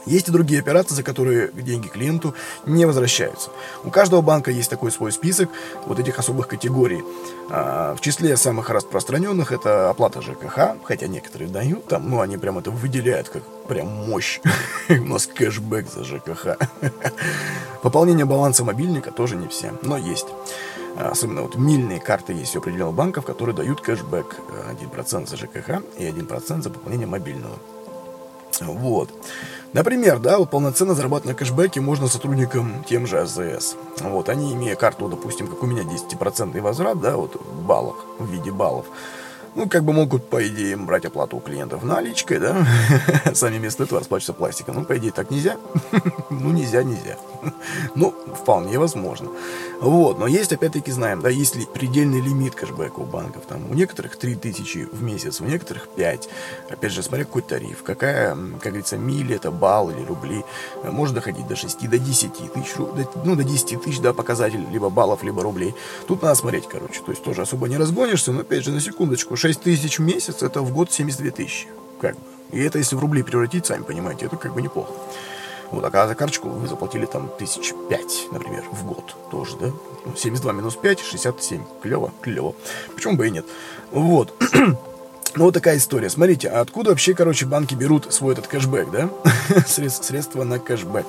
[0.07, 2.35] Есть и другие операции, за которые деньги клиенту
[2.67, 3.51] не возвращаются.
[3.85, 5.49] У каждого банка есть такой свой список
[5.87, 7.03] вот этих особых категорий.
[7.51, 12.59] А, в числе самых распространенных это оплата ЖКХ, хотя некоторые дают там, ну они прям
[12.59, 14.41] это выделяют как прям мощь.
[14.89, 16.59] У нас кэшбэк за ЖКХ.
[17.83, 20.27] Пополнение баланса мобильника тоже не все, но есть.
[20.97, 24.37] Особенно вот мильные карты есть у определенных банков, которые дают кэшбэк
[24.81, 27.57] 1% за ЖКХ и 1% за пополнение мобильного.
[28.61, 29.11] Вот.
[29.73, 33.77] Например, да, вот полноценно зарабатывать на кэшбэке можно сотрудникам тем же АЗС.
[34.01, 38.31] Вот, они, имея карту, допустим, как у меня 10% возврат, да, вот в баллах, в
[38.31, 38.87] виде баллов,
[39.55, 42.67] ну, как бы могут, по идее, брать оплату у клиентов наличкой, да,
[43.35, 44.75] сами вместо этого расплачиваться пластиком.
[44.77, 45.57] Ну, по идее, так нельзя.
[46.31, 47.17] ну, нельзя, нельзя.
[47.95, 49.31] ну, вполне возможно.
[49.81, 53.45] Вот, но есть, опять-таки, знаем, да, есть ли предельный лимит кэшбэка у банков.
[53.49, 56.29] Там у некоторых 3000 в месяц, у некоторых 5.
[56.71, 60.45] Опять же, смотря какой тариф, какая, как говорится, мили, это балл или рубли.
[60.85, 62.75] Может доходить до 6, до 10 тысяч,
[63.25, 65.75] ну, до 10 тысяч, да, показатель, либо баллов, либо рублей.
[66.07, 67.01] Тут надо смотреть, короче.
[67.01, 70.43] То есть тоже особо не разгонишься, но, опять же, на секундочку, 6 тысяч в месяц,
[70.43, 71.69] это в год 72 тысячи.
[72.01, 72.21] Как бы.
[72.53, 74.93] И это, если в рубли превратить, сами понимаете, это как бы неплохо.
[75.75, 79.73] Вот, а за карточку вы заплатили там тысяч пять, например, в год тоже, да?
[80.17, 81.63] 72 ну, минус 5, 67.
[81.83, 82.55] Клево, клево.
[82.95, 83.47] Почему бы и нет?
[83.91, 84.35] Вот.
[85.37, 86.09] Ну, вот такая история.
[86.11, 89.11] Смотрите, а откуда вообще, короче, банки берут свой этот кэшбэк, да?
[89.67, 91.07] Средства на кэшбэк.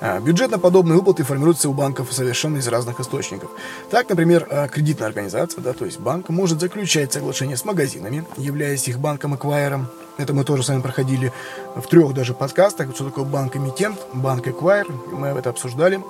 [0.00, 3.50] А, бюджетно-подобные выплаты формируются у банков совершенно из разных источников.
[3.90, 8.86] Так, например, а, кредитная организация, да, то есть банк, может заключать соглашение с магазинами, являясь
[8.86, 9.88] их банком-эквайером.
[10.18, 11.32] Это мы тоже с вами проходили
[11.76, 16.02] в трех даже подкастах, что такое банк-эмитент, банк-эквайер, мы это обсуждали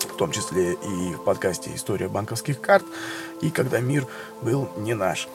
[0.00, 2.84] в том числе и в подкасте «История банковских карт»
[3.40, 4.08] и «Когда мир
[4.42, 5.28] был не наш».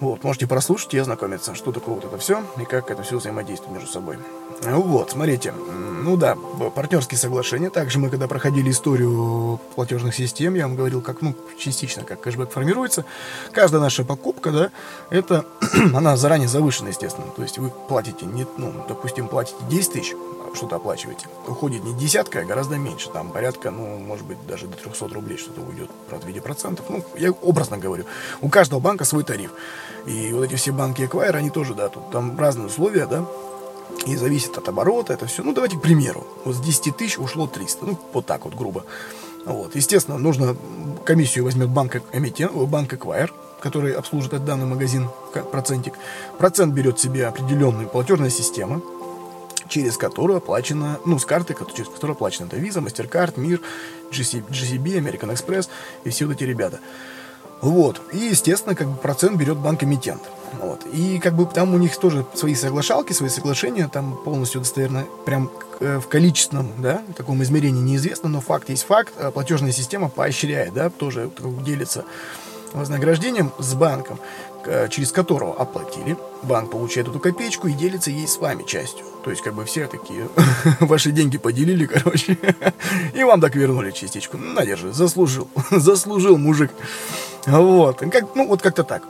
[0.00, 3.72] Вот, можете прослушать и ознакомиться, что такое вот это все и как это все взаимодействует
[3.72, 4.18] между собой.
[4.62, 6.36] Вот, смотрите, ну да,
[6.74, 7.70] партнерские соглашения.
[7.70, 12.50] Также мы, когда проходили историю платежных систем, я вам говорил, как, ну, частично, как кэшбэк
[12.50, 13.04] формируется.
[13.52, 14.70] Каждая наша покупка, да,
[15.10, 15.46] это,
[15.94, 17.26] она заранее завышена, естественно.
[17.34, 20.14] То есть вы платите, не, ну, допустим, платите 10 тысяч,
[20.56, 21.26] что-то оплачиваете.
[21.46, 23.10] Уходит не десятка, а гораздо меньше.
[23.10, 26.86] Там порядка, ну, может быть, даже до 300 рублей что-то уйдет правда, в виде процентов.
[26.88, 28.04] Ну, я образно говорю.
[28.40, 29.52] У каждого банка свой тариф.
[30.06, 33.26] И вот эти все банки Acquire, они тоже, да, тут там разные условия, да,
[34.06, 35.42] и зависит от оборота, это все.
[35.42, 36.26] Ну, давайте к примеру.
[36.44, 37.84] Вот с 10 тысяч ушло 300.
[37.86, 38.84] Ну, вот так вот, грубо.
[39.44, 39.74] Вот.
[39.76, 40.56] Естественно, нужно
[41.04, 45.08] комиссию возьмет банк, эмитент, банк Acquire, который обслужит этот данный магазин,
[45.52, 45.94] процентик.
[46.38, 48.82] Процент берет себе определенную платежная система,
[49.68, 53.60] через которую оплачено, ну, с карты, через которую оплачено это Visa, MasterCard, Мир,
[54.10, 55.68] GCB, American Express
[56.04, 56.80] и все вот эти ребята.
[57.60, 58.00] Вот.
[58.12, 60.22] И, естественно, как бы процент берет банк-эмитент.
[60.60, 60.86] Вот.
[60.92, 65.50] И как бы там у них тоже свои соглашалки, свои соглашения, там полностью достоверно, прям
[65.80, 70.74] э, в количественном, да, таком измерении неизвестно, но факт есть факт, а платежная система поощряет,
[70.74, 71.30] да, тоже
[71.64, 72.04] делится
[72.72, 74.18] вознаграждением с банком,
[74.90, 79.04] через которого оплатили, банк получает эту копеечку и делится ей с вами частью.
[79.24, 80.28] То есть, как бы все такие
[80.80, 82.38] ваши деньги поделили, короче,
[83.14, 84.36] и вам так вернули частичку.
[84.36, 86.70] На, держи, заслужил, заслужил мужик.
[87.46, 89.02] Вот, как, ну вот как-то так.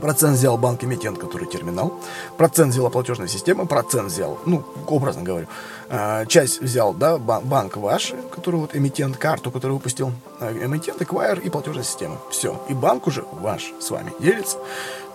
[0.00, 1.92] Процент взял банк-эмитент, который терминал.
[2.36, 3.66] Процент взяла платежная система.
[3.66, 5.46] Процент взял, ну, образно говорю,
[5.88, 11.40] э, часть взял, да, банк ваш, который вот эмитент, карту, которую выпустил э, эмитент, эквайр
[11.40, 12.18] и платежная система.
[12.30, 12.60] Все.
[12.68, 14.58] И банк уже ваш с вами делится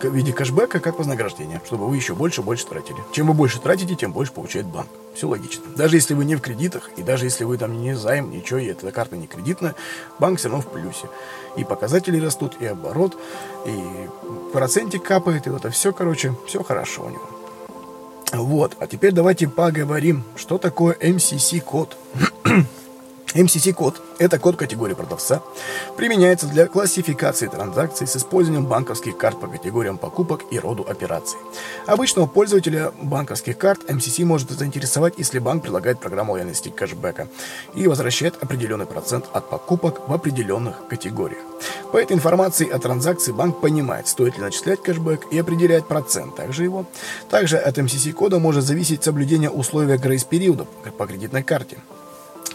[0.01, 2.97] в виде кэшбэка как вознаграждение, чтобы вы еще больше больше тратили.
[3.11, 4.89] Чем вы больше тратите, тем больше получает банк.
[5.15, 5.63] Все логично.
[5.75, 8.67] Даже если вы не в кредитах, и даже если вы там не займ, ничего, и
[8.67, 9.75] эта карта не кредитная,
[10.19, 11.09] банк все равно в плюсе.
[11.55, 13.17] И показатели растут, и оборот,
[13.65, 14.09] и
[14.51, 17.29] процентик капает, и вот это все, короче, все хорошо у него.
[18.33, 21.97] Вот, а теперь давайте поговорим, что такое MCC-код.
[23.35, 25.43] MCC-код– это код категории продавца,
[25.97, 31.37] применяется для классификации транзакций с использованием банковских карт по категориям покупок и роду операций.
[31.85, 37.27] Обычного пользователя банковских карт MCC может заинтересовать, если банк предлагает программу лояльности кэшбэка
[37.75, 41.43] и возвращает определенный процент от покупок в определенных категориях.
[41.91, 46.63] По этой информации о транзакции банк понимает, стоит ли начислять кэшбэк и определять процент также
[46.63, 46.85] его.
[47.29, 50.65] Также от MCC-кода может зависеть соблюдение условия грейс-периода
[50.97, 51.79] по кредитной карте.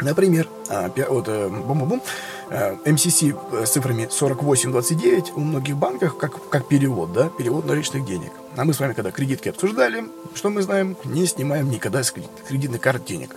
[0.01, 2.03] Например, а, вот, э, бум-бум,
[2.51, 8.33] MCC э, с цифрами 4829 у многих банков как, как перевод, да, перевод наличных денег.
[8.57, 12.81] А мы с вами, когда кредитки обсуждали, что мы знаем, не снимаем никогда с кредитных
[12.81, 13.37] карт денег.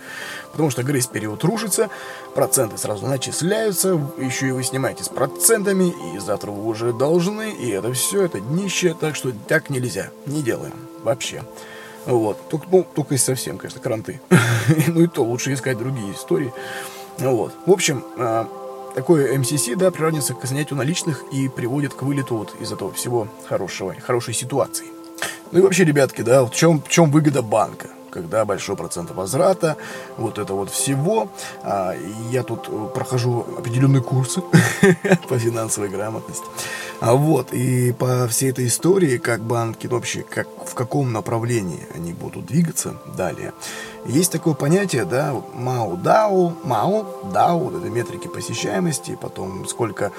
[0.50, 1.90] Потому что грейс-период рушится,
[2.34, 7.70] проценты сразу начисляются, еще и вы снимаете с процентами, и завтра вы уже должны, и
[7.70, 10.74] это все, это днище, так что так нельзя, не делаем
[11.04, 11.44] вообще.
[12.06, 12.48] Вот.
[12.48, 14.20] Только, ну, только если совсем, конечно, кранты.
[14.88, 16.52] ну и то лучше искать другие истории.
[17.18, 17.54] Вот.
[17.66, 18.48] В общем, а,
[18.94, 23.28] такое МСС, да, приравнивается к занятию наличных и приводит к вылету вот из этого всего
[23.46, 24.86] хорошего, хорошей ситуации.
[25.52, 27.88] Ну и вообще, ребятки, да, в чем, в чем выгода банка?
[28.14, 29.76] когда большой процент возврата,
[30.16, 31.28] вот это вот всего.
[31.64, 31.96] А,
[32.30, 34.40] я тут прохожу определенные курсы
[35.28, 36.44] по финансовой грамотности.
[37.00, 42.12] А вот, и по всей этой истории, как банки вообще, как, в каком направлении они
[42.12, 43.52] будут двигаться далее,
[44.06, 50.12] есть такое понятие, да, МАУ, ДАУ, МАУ, ДАУ, это метрики посещаемости, потом сколько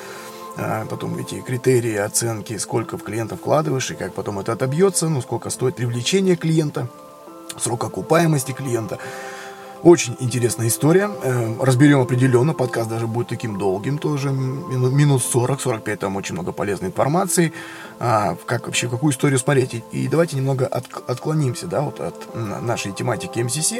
[0.58, 5.22] а, потом эти критерии оценки, сколько в клиента вкладываешь и как потом это отобьется, ну,
[5.22, 6.88] сколько стоит привлечение клиента,
[7.58, 8.98] срок окупаемости клиента.
[9.84, 11.10] Очень интересная история.
[11.24, 12.54] Эм, разберем определенно.
[12.54, 14.32] Подкаст даже будет таким долгим тоже.
[14.32, 15.96] Минут 40-45.
[15.98, 17.54] Там очень много полезной информации.
[18.00, 19.84] А, как вообще, какую историю смотреть.
[19.92, 23.74] И давайте немного от, отклонимся да, вот от нашей тематики МСС.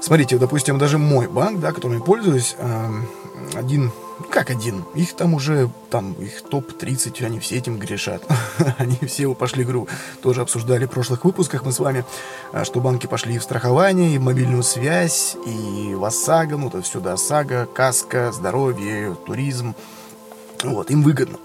[0.00, 3.06] Смотрите, допустим, даже мой банк, да, которым я пользуюсь, эм,
[3.54, 3.92] один
[4.28, 4.84] как один?
[4.94, 8.22] Их там уже, там, их топ-30, они все этим грешат.
[8.78, 9.88] они все пошли игру.
[10.22, 12.04] Тоже обсуждали в прошлых выпусках мы с вами,
[12.52, 16.68] а, что банки пошли и в страхование, и в мобильную связь, и в ОСАГО, ну,
[16.68, 19.74] это все, да, ОСАГО, КАСКО, здоровье, туризм.
[20.64, 21.38] Вот, им выгодно.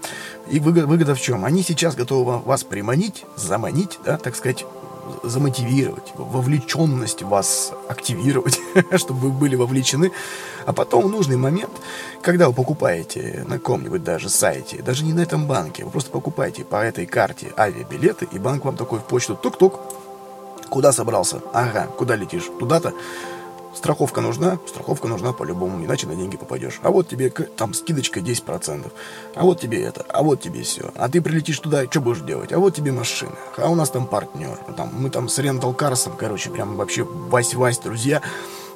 [0.48, 1.44] И выгода, выгода в чем?
[1.44, 4.64] Они сейчас готовы вас приманить, заманить, да, так сказать,
[5.22, 8.60] замотивировать, вовлеченность вас активировать,
[8.96, 10.12] чтобы вы были вовлечены.
[10.66, 11.72] А потом в нужный момент,
[12.22, 16.64] когда вы покупаете на каком-нибудь даже сайте, даже не на этом банке, вы просто покупаете
[16.64, 19.80] по этой карте авиабилеты, и банк вам такой в почту тук-тук,
[20.68, 21.40] куда собрался?
[21.52, 22.50] Ага, куда летишь?
[22.58, 22.92] Туда-то?
[23.74, 24.58] Страховка нужна?
[24.66, 26.80] Страховка нужна по-любому, иначе на деньги попадешь.
[26.82, 28.90] А вот тебе там скидочка 10%.
[29.34, 30.90] А вот тебе это, а вот тебе все.
[30.94, 32.52] А ты прилетишь туда, что будешь делать?
[32.52, 33.32] А вот тебе машина.
[33.56, 34.58] А у нас там партнер.
[34.76, 38.22] Там, мы там с Рентал Карсом, короче, прям вообще вась-вась, друзья.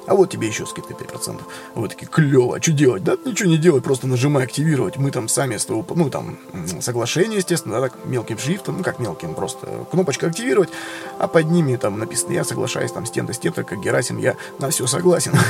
[0.05, 1.41] А вот тебе еще скидка 5%.
[1.75, 3.03] Вы такие, клево, а что делать?
[3.03, 4.97] Да ничего не делать, просто нажимай активировать.
[4.97, 6.37] Мы там сами с того, ну там,
[6.81, 10.69] соглашение, естественно, да, так мелким шрифтом, ну как мелким, просто кнопочка активировать,
[11.19, 14.35] а под ними там написано, я соглашаюсь там с тем-то, с тем-то, как Герасим, я
[14.59, 15.33] на все согласен.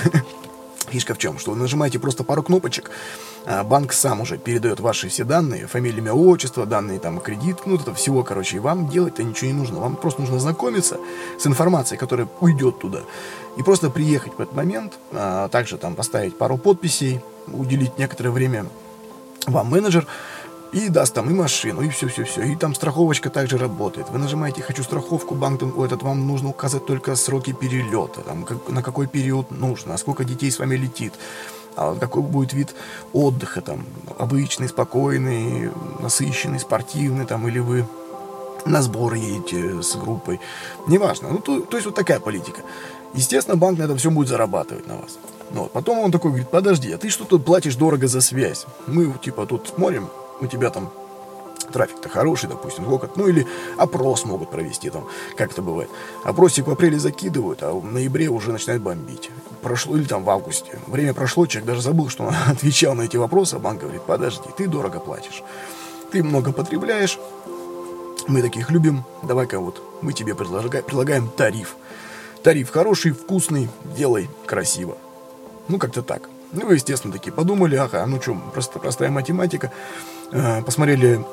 [0.93, 1.39] Фишка в чем?
[1.39, 2.91] Что вы нажимаете просто пару кнопочек,
[3.45, 7.75] а банк сам уже передает ваши все данные, фамилия, имя, отчество, данные там кредит, ну
[7.75, 9.79] это всего, короче, и вам делать-то ничего не нужно.
[9.79, 10.99] Вам просто нужно знакомиться
[11.39, 13.01] с информацией, которая уйдет туда,
[13.57, 18.65] и просто приехать в этот момент, а также там поставить пару подписей, уделить некоторое время
[19.45, 20.07] вам менеджер,
[20.73, 22.41] и даст там и машину, и все-все-все.
[22.41, 24.09] И там страховочка также работает.
[24.09, 28.81] Вы нажимаете «Хочу страховку», банк этот вам нужно указать только сроки перелета, там, как, на
[28.81, 31.13] какой период нужно, а сколько детей с вами летит,
[31.75, 32.73] а какой будет вид
[33.13, 33.85] отдыха, там,
[34.17, 37.85] обычный, спокойный, насыщенный, спортивный, там, или вы
[38.65, 40.39] на сбор едете с группой.
[40.87, 41.29] Неважно.
[41.29, 42.61] Ну, то, то есть вот такая политика.
[43.13, 45.17] Естественно, банк на этом все будет зарабатывать на вас.
[45.51, 45.71] Ну, вот.
[45.71, 48.65] Потом он такой говорит, подожди, а ты что тут платишь дорого за связь?
[48.87, 50.09] Мы, типа, тут смотрим,
[50.41, 50.91] у тебя там
[51.71, 53.47] трафик-то хороший, допустим, сколько, ну или
[53.77, 55.89] опрос могут провести там, как это бывает.
[56.23, 59.29] Опросик в апреле закидывают, а в ноябре уже начинает бомбить.
[59.61, 60.79] Прошло, или там в августе.
[60.87, 64.49] Время прошло, человек даже забыл, что он отвечал на эти вопросы, а банк говорит, подожди,
[64.57, 65.43] ты дорого платишь.
[66.11, 67.17] Ты много потребляешь,
[68.27, 71.75] мы таких любим, давай-ка вот мы тебе предлагаем тариф.
[72.43, 74.97] Тариф хороший, вкусный, делай красиво.
[75.69, 76.29] Ну, как-то так.
[76.51, 79.71] Ну, вы, естественно, такие подумали, ага, ну что, просто простая математика.
[80.31, 81.23] Э, посмотрели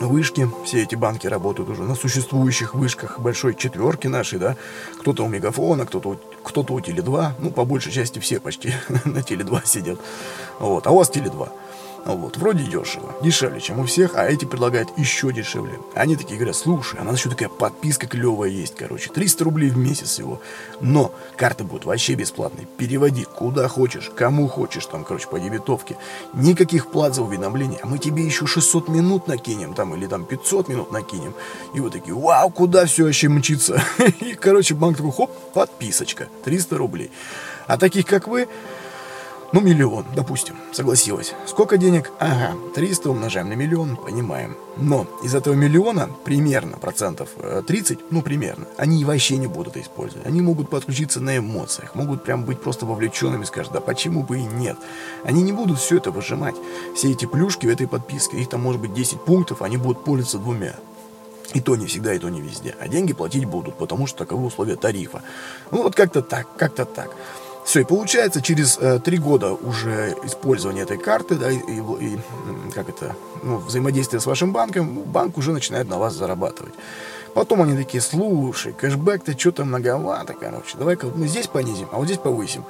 [0.00, 4.56] вышки, все эти банки работают уже на существующих вышках большой четверки нашей, да,
[5.00, 8.72] кто-то у Мегафона, кто-то кто-то у Теле2, ну, по большей части все почти
[9.04, 9.98] на Теле2 сидят,
[10.60, 11.48] вот, а у вас Теле2.
[12.08, 15.78] Вот, вроде дешево, дешевле, чем у всех, а эти предлагают еще дешевле.
[15.94, 19.68] Они такие говорят, слушай, а у нас еще такая подписка клевая есть, короче, 300 рублей
[19.68, 20.40] в месяц всего.
[20.80, 25.98] Но карты будут вообще бесплатные, переводи куда хочешь, кому хочешь, там, короче, по дебетовке.
[26.32, 30.68] Никаких плат за уведомления, а мы тебе еще 600 минут накинем, там, или там 500
[30.68, 31.34] минут накинем.
[31.74, 33.82] И вот такие, вау, куда все вообще мчится?
[34.20, 37.10] И, короче, банк такой, хоп, подписочка, 300 рублей.
[37.66, 38.48] А таких, как вы,
[39.50, 41.32] ну, миллион, допустим, согласилась.
[41.46, 42.12] Сколько денег?
[42.18, 44.56] Ага, 300 умножаем на миллион, понимаем.
[44.76, 47.30] Но из этого миллиона примерно процентов
[47.66, 50.26] 30, э, ну, примерно, они вообще не будут использовать.
[50.26, 54.42] Они могут подключиться на эмоциях, могут прям быть просто вовлеченными, скажут, да почему бы и
[54.42, 54.76] нет.
[55.24, 56.54] Они не будут все это выжимать.
[56.94, 60.38] Все эти плюшки в этой подписке, их там может быть 10 пунктов, они будут пользоваться
[60.38, 60.74] двумя.
[61.54, 62.76] И то не всегда, и то не везде.
[62.78, 65.22] А деньги платить будут, потому что таковы условия тарифа.
[65.70, 67.10] Ну вот как-то так, как-то так.
[67.68, 72.18] Все, и получается, через э, три года уже использования этой карты, да, и, и, и
[72.74, 76.72] как это, ну, взаимодействие с вашим банком, банк уже начинает на вас зарабатывать.
[77.34, 82.16] Потом они такие, слушай, кэшбэк-то что-то многовато, короче, давай-ка мы здесь понизим, а вот здесь
[82.16, 82.64] повысим.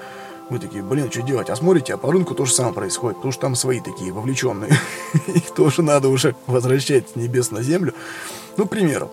[0.50, 1.48] Вы такие, блин, что делать?
[1.48, 4.76] А смотрите, а по рынку то же самое происходит, потому что там свои такие вовлеченные.
[5.28, 7.94] Их тоже надо уже возвращать с небес на землю.
[8.56, 9.12] Ну, к примеру,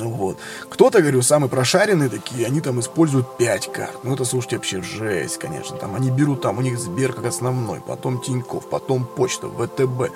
[0.00, 0.38] вот.
[0.68, 3.98] Кто-то, говорю, самые прошаренные такие, они там используют 5 карт.
[4.04, 5.76] Ну, это, слушайте, вообще жесть, конечно.
[5.76, 10.12] Там они берут, там у них Сбер как основной, потом Тиньков, потом Почта, ВТБ.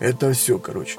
[0.00, 0.98] Это все, короче.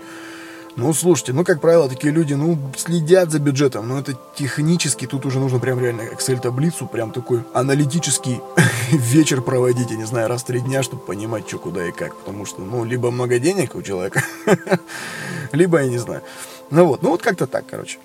[0.76, 5.24] Ну, слушайте, ну, как правило, такие люди, ну, следят за бюджетом, но это технически, тут
[5.28, 8.42] уже нужно прям реально Excel-таблицу, прям такой аналитический
[8.92, 12.16] вечер проводить, я не знаю, раз в три дня, чтобы понимать, что, куда и как,
[12.16, 14.24] потому что, ну, либо много денег у человека,
[15.52, 16.24] либо, я не знаю.
[16.72, 18.00] Ну вот, ну вот как-то так, короче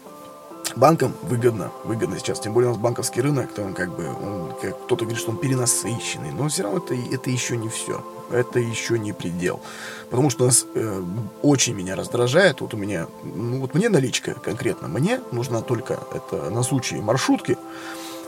[0.78, 4.84] банкам выгодно, выгодно сейчас, тем более у нас банковский рынок, там как бы, он, как
[4.84, 8.98] кто-то говорит, что он перенасыщенный, но все равно это, это еще не все, это еще
[8.98, 9.60] не предел,
[10.08, 11.02] потому что у нас э,
[11.42, 16.48] очень меня раздражает, вот у меня, ну вот мне наличка конкретно, мне нужна только это
[16.48, 17.58] на случай маршрутки,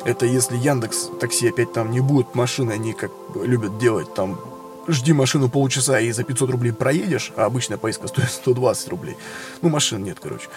[0.05, 4.41] это если Яндекс такси опять там не будет машины, они как любят делать там
[4.89, 9.17] жди машину полчаса и за 500 рублей проедешь, а обычная поездка стоит 120 рублей.
[9.63, 10.49] Ну, машин нет, короче.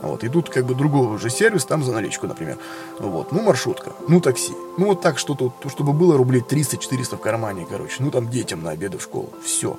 [0.00, 2.58] Вот, и тут как бы другой уже сервис, там за наличку, например.
[3.00, 4.52] Вот, ну, маршрутка, ну, такси.
[4.76, 7.96] Ну, вот так что-то, чтобы было рублей 300-400 в кармане, короче.
[7.98, 9.30] Ну, там детям на обеды в школу.
[9.44, 9.76] Все.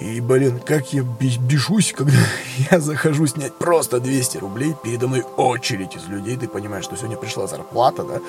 [0.00, 2.12] И, блин, как я бежусь, когда
[2.70, 7.16] я захожу снять просто 200 рублей, передо мной очередь из людей, ты понимаешь, что сегодня
[7.16, 8.20] пришла зарплата, да,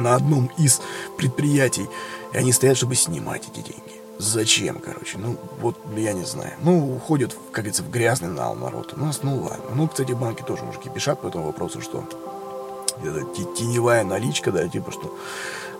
[0.00, 0.80] на одном из
[1.16, 1.88] предприятий,
[2.32, 3.97] и они стоят, чтобы снимать эти деньги.
[4.18, 5.16] Зачем, короче?
[5.16, 6.52] Ну, вот я не знаю.
[6.60, 8.94] Ну, уходят, как говорится, в грязный нал народ.
[8.96, 9.70] У нас, ну ладно.
[9.74, 12.04] Ну, кстати, банки тоже уже кипишат по этому вопросу, что
[13.02, 13.24] это
[13.56, 15.16] теневая наличка, да, типа что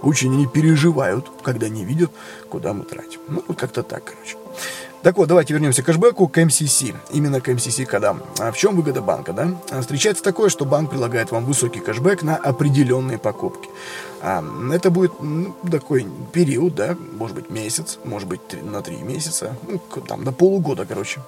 [0.02, 2.12] очень они переживают, когда не видят,
[2.48, 3.20] куда мы тратим.
[3.26, 4.36] Ну, вот как-то так, короче.
[5.02, 6.82] Так вот, давайте вернемся к кэшбэку, к МСС.
[7.12, 8.20] Именно к МСС кодам.
[8.38, 9.54] А в чем выгода банка, да?
[9.70, 13.68] А, встречается такое, что банк предлагает вам высокий кэшбэк на определенные покупки.
[14.20, 14.42] А,
[14.72, 19.80] это будет ну, такой период, да, может быть месяц, может быть на три месяца, ну,
[20.00, 21.20] там до полугода, короче.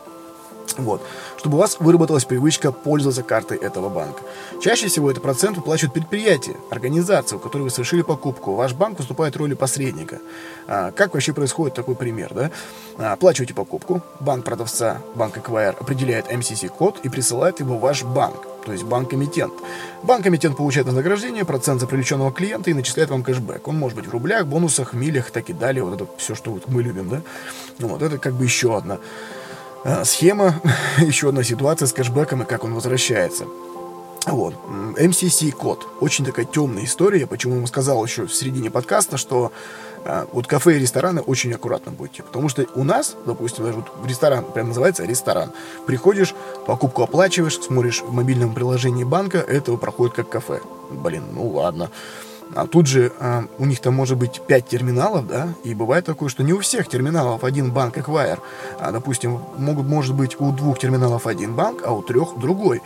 [0.79, 1.03] Вот.
[1.37, 4.21] Чтобы у вас выработалась привычка пользоваться картой этого банка.
[4.61, 8.55] Чаще всего это процент выплачивают предприятие, организация, у которой вы совершили покупку.
[8.55, 10.19] Ваш банк выступает в роли посредника.
[10.67, 12.33] А, как вообще происходит такой пример?
[12.35, 12.51] Да?
[12.99, 18.47] А, оплачиваете покупку, банк продавца, банк Acquire определяет MCC-код и присылает его в ваш банк
[18.65, 19.55] то есть банк-эмитент.
[20.03, 23.67] Банк-эмитент получает вознаграждение, процент за привлеченного клиента и начисляет вам кэшбэк.
[23.67, 25.83] Он может быть в рублях, бонусах, милях, так и далее.
[25.83, 27.23] Вот это все, что вот мы любим, да?
[27.79, 28.99] Вот это как бы еще одна
[30.05, 30.61] схема,
[30.99, 33.47] еще одна ситуация с кэшбэком и как он возвращается.
[34.27, 34.55] Вот.
[34.97, 35.87] MCC код.
[36.01, 37.27] Очень такая темная история.
[37.27, 39.51] Почему я вам сказал еще в середине подкаста, что
[40.05, 42.23] э, вот кафе и рестораны очень аккуратно будьте.
[42.23, 45.53] Потому что у нас, допустим, даже вот ресторан, прям называется ресторан.
[45.87, 46.35] Приходишь,
[46.67, 50.61] покупку оплачиваешь, смотришь в мобильном приложении банка, это проходит как кафе.
[50.91, 51.91] Блин, ну ладно.
[52.55, 56.29] А тут же а, у них там может быть 5 терминалов, да, и бывает такое,
[56.29, 58.41] что не у всех терминалов один банк Acquire.
[58.81, 62.83] А, допустим, могут, может быть у двух терминалов один банк, а у трех другой.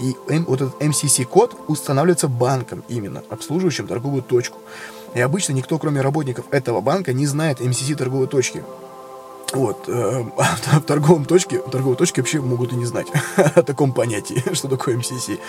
[0.00, 4.58] И М, вот этот MCC-код устанавливается банком именно, обслуживающим торговую точку.
[5.14, 8.62] И обычно никто, кроме работников этого банка, не знает MCC торговой точки.
[9.56, 13.92] Вот, э, в торговом точке, в торговой точке вообще могут и не знать о таком
[13.92, 15.40] понятии, что такое MCC.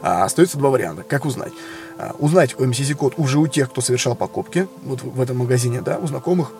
[0.00, 1.02] А, остается два варианта.
[1.02, 1.52] Как узнать?
[1.98, 6.06] А, узнать MCC-код уже у тех, кто совершал покупки вот в этом магазине, да, у
[6.06, 6.52] знакомых.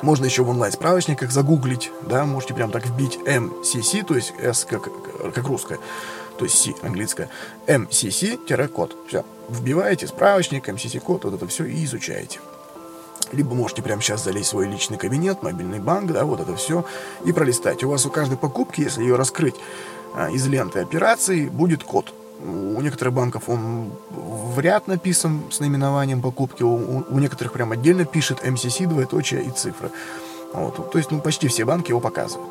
[0.00, 4.88] Можно еще в онлайн-справочниках загуглить, да, можете прям так вбить MCC, то есть S как,
[5.32, 5.78] как русская,
[6.38, 7.30] то есть C английская,
[7.66, 8.96] MCC-код.
[9.08, 12.38] Все, вбиваете справочник, MCC-код, вот это все и изучаете
[13.32, 16.84] либо можете прямо сейчас залезть в свой личный кабинет, мобильный банк, да, вот это все,
[17.24, 17.82] и пролистать.
[17.84, 19.56] У вас у каждой покупки, если ее раскрыть
[20.14, 22.12] а, из ленты операций, будет код.
[22.44, 28.04] У некоторых банков он в ряд написан с наименованием покупки, у, у некоторых прям отдельно
[28.04, 29.90] пишет MCC, двоеточие и цифры.
[30.52, 32.50] Вот, то есть, ну, почти все банки его показывают.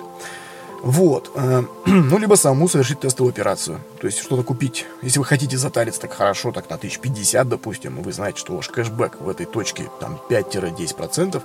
[0.84, 1.32] Вот.
[1.36, 3.80] Э, ну, либо саму совершить тестовую операцию.
[4.00, 4.86] То есть что-то купить.
[5.02, 9.22] Если вы хотите затариться так хорошо, так на 1050, допустим, вы знаете, что ваш кэшбэк
[9.22, 11.42] в этой точке там 5-10%,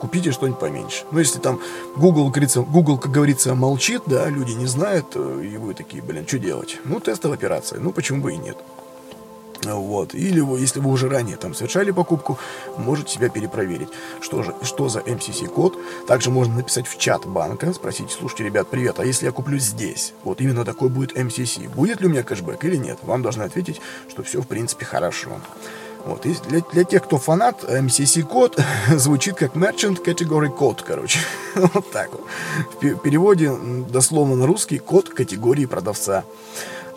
[0.00, 1.04] купите что-нибудь поменьше.
[1.10, 1.60] Но если там
[1.96, 6.26] Google, говорится, Google, как говорится, молчит, да, люди не знают, э, и вы такие, блин,
[6.26, 6.78] что делать?
[6.84, 7.80] Ну, тестовая операция.
[7.80, 8.56] Ну, почему бы и нет.
[9.64, 10.14] Вот.
[10.14, 12.38] Или вы, если вы уже ранее там совершали покупку,
[12.76, 13.88] можете себя перепроверить,
[14.20, 15.76] что же, что за MCC-код.
[16.06, 20.14] Также можно написать в чат банка, спросить, слушайте, ребят, привет, а если я куплю здесь,
[20.24, 22.98] вот именно такой будет MCC, будет ли у меня кэшбэк или нет?
[23.02, 25.40] Вам должны ответить, что все, в принципе, хорошо.
[26.04, 26.24] Вот.
[26.26, 28.60] И для, для тех, кто фанат, MCC-код
[28.96, 31.18] звучит как Merchant Category Code, короче.
[31.54, 32.22] вот так вот.
[32.80, 33.52] В переводе
[33.90, 36.24] дословно на русский код категории продавца.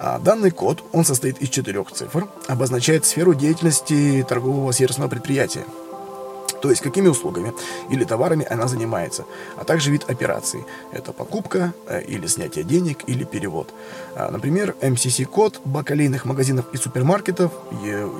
[0.04, 5.64] А данный код, он состоит из четырех цифр, обозначает сферу деятельности торгового сервисного предприятия.
[6.60, 7.54] То есть какими услугами
[7.92, 9.26] или товарами она занимается,
[9.58, 10.66] а также вид операции.
[10.92, 13.74] Это покупка э, или снятие денег или перевод.
[14.16, 17.52] А, например, MCC-код бакалейных магазинов и супермаркетов,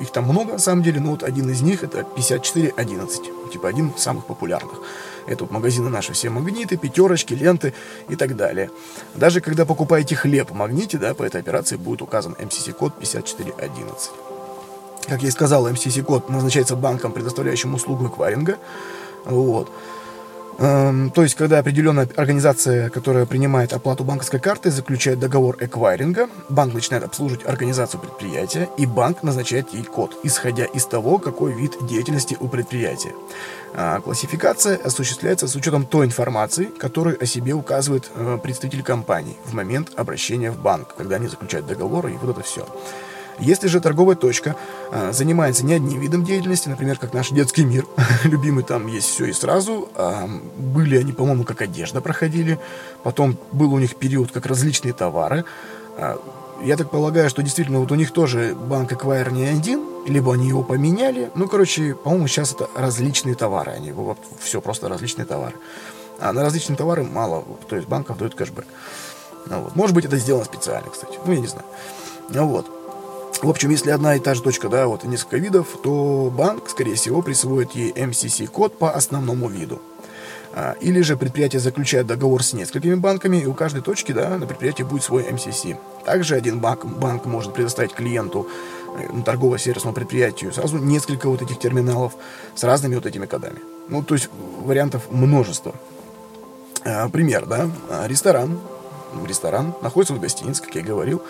[0.00, 3.22] их там много на самом деле, но вот один из них это 5411,
[3.52, 4.78] типа один из самых популярных.
[5.26, 7.74] Это магазины наши все магниты, пятерочки, ленты
[8.08, 8.70] и так далее.
[9.14, 14.10] Даже когда покупаете хлеб в магните, да, по этой операции будет указан MCC-код 5411.
[15.08, 18.58] Как я и сказал, MCC-код назначается банком, предоставляющим услугу эквайринга.
[19.24, 19.70] Вот.
[20.58, 26.74] Эм, то есть, когда определенная организация, которая принимает оплату банковской карты, заключает договор эквайринга, банк
[26.74, 32.36] начинает обслуживать организацию предприятия, и банк назначает ей код, исходя из того, какой вид деятельности
[32.38, 33.14] у предприятия.
[33.74, 39.54] А классификация осуществляется с учетом той информации, которую о себе указывает э, представитель компании в
[39.54, 42.68] момент обращения в банк, когда они заключают договор и вот это все.
[43.38, 44.56] Если же торговая точка
[44.90, 47.86] а, занимается не одним видом деятельности, например, как наш детский мир,
[48.24, 52.58] любимый там есть все и сразу, а, были они, по-моему, как одежда проходили,
[53.02, 55.44] потом был у них период как различные товары,
[55.96, 56.20] а,
[56.62, 60.48] я так полагаю, что действительно вот у них тоже банк Acquire не один, либо они
[60.48, 61.30] его поменяли.
[61.34, 63.72] Ну, короче, по-моему, сейчас это различные товары.
[63.72, 65.56] Они вот, все просто различные товары.
[66.20, 68.64] А на различные товары мало, то есть банков дают кэшбэк.
[69.46, 69.74] Ну, вот.
[69.74, 71.18] Может быть, это сделано специально, кстати.
[71.24, 71.66] Ну, я не знаю.
[72.28, 72.70] Ну, вот.
[73.42, 76.94] В общем, если одна и та же точка, да, вот несколько видов, то банк, скорее
[76.94, 79.82] всего, присвоит ей MCC-код по основному виду.
[80.54, 84.46] А, или же предприятие заключает договор с несколькими банками, и у каждой точки да, на
[84.46, 85.76] предприятии будет свой MCC.
[86.04, 88.46] Также один банк, банк может предоставить клиенту
[88.96, 92.12] э, торгово-сервисному предприятию сразу несколько вот этих терминалов
[92.54, 93.58] с разными вот этими кодами.
[93.88, 94.28] Ну, то есть
[94.60, 95.74] вариантов множество.
[96.84, 98.60] А, пример, да, а, ресторан,
[99.26, 101.22] ресторан находится в гостинице, как я говорил,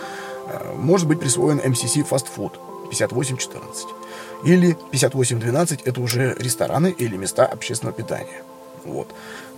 [0.77, 2.53] может быть присвоен MCC Fast Food
[2.91, 3.87] 5814.
[4.45, 8.43] Или 5812 это уже рестораны или места общественного питания.
[8.85, 9.09] Вот.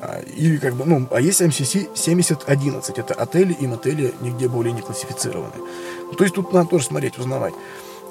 [0.00, 4.72] А, или как бы, ну, а есть MCC 7011, это отели и мотели нигде более
[4.72, 5.52] не классифицированы.
[6.16, 7.54] То есть тут надо тоже смотреть, узнавать.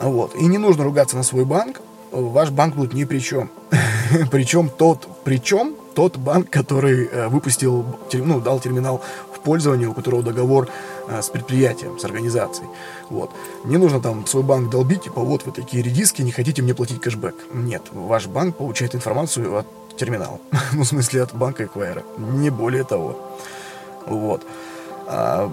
[0.02, 0.36] Вот.
[0.36, 3.52] И не нужно ругаться на свой банк, ваш банк тут ни при чем.
[4.32, 9.02] причем тот, причем тот банк, который э, выпустил, ну, дал терминал
[9.44, 10.70] в пользование, у которого договор
[11.08, 12.70] э, с предприятием, с организацией.
[13.10, 13.30] Вот.
[13.66, 17.02] Не нужно там свой банк долбить, типа, вот вы такие редиски, не хотите мне платить
[17.02, 17.36] кэшбэк.
[17.54, 19.66] Нет, ваш банк получает информацию от
[19.98, 20.40] терминала.
[20.74, 22.04] ну, в смысле, от банка Эквайра.
[22.18, 23.38] Не более того.
[24.06, 24.42] Вот.
[25.08, 25.52] А,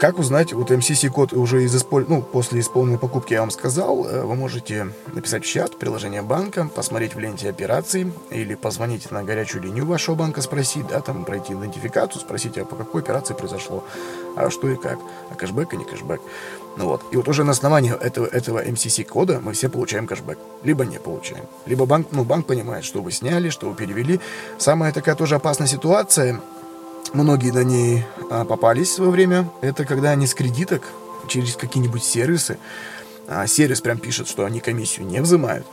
[0.00, 2.04] как узнать, вот MCC-код уже из исполь...
[2.08, 6.68] ну, после исполненной покупки я вам сказал, э, вы можете написать в чат приложение банка,
[6.74, 11.54] посмотреть в ленте операций или позвонить на горячую линию вашего банка, спросить, да, там пройти
[11.54, 13.84] идентификацию, спросить, а по какой операции произошло,
[14.36, 14.98] а что и как,
[15.30, 16.20] а кэшбэк и не кэшбэк.
[16.76, 17.02] Ну вот.
[17.10, 20.38] И вот уже на основании этого, этого MCC-кода мы все получаем кэшбэк.
[20.62, 21.46] Либо не получаем.
[21.64, 24.20] Либо банк, ну, банк понимает, что вы сняли, что вы перевели.
[24.58, 26.40] Самая такая тоже опасная ситуация–
[27.14, 30.82] многие на ней а, попались в свое время, это когда они с кредиток
[31.28, 32.58] через какие-нибудь сервисы,
[33.26, 35.66] а, сервис прям пишет, что они комиссию не взимают,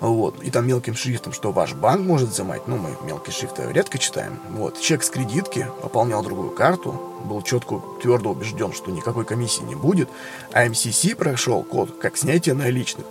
[0.00, 3.98] вот, и там мелким шрифтом, что ваш банк может взимать, ну, мы мелкие шрифты редко
[3.98, 9.62] читаем, вот, чек с кредитки, пополнял другую карту, был четко, твердо убежден, что никакой комиссии
[9.62, 10.08] не будет,
[10.52, 13.06] а МСС прошел код, как снятие наличных,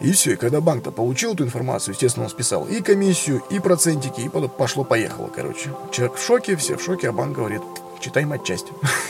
[0.00, 4.20] и все, и когда банк-то получил эту информацию, естественно, он списал и комиссию, и процентики,
[4.20, 5.70] и пошло-поехало, короче.
[5.90, 7.62] Человек в шоке, все в шоке, а банк говорит,
[8.00, 8.66] читай матчасть.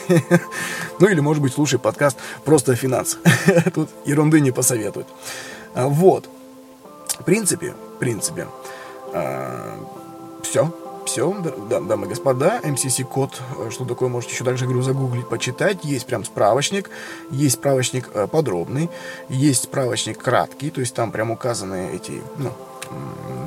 [1.00, 3.20] ну или, может быть, слушай подкаст просто о финансах.
[3.74, 5.08] Тут ерунды не посоветуют.
[5.74, 6.28] А, вот.
[7.18, 8.46] В принципе, в принципе,
[9.12, 9.78] а,
[10.42, 10.72] все
[11.06, 11.34] все,
[11.70, 15.84] да, дамы и господа, MCC-код, э, что такое, можете еще также, говорю, загуглить, почитать.
[15.84, 16.90] Есть прям справочник,
[17.30, 18.90] есть справочник э, подробный,
[19.28, 22.52] есть справочник краткий, то есть там прям указаны эти, ну,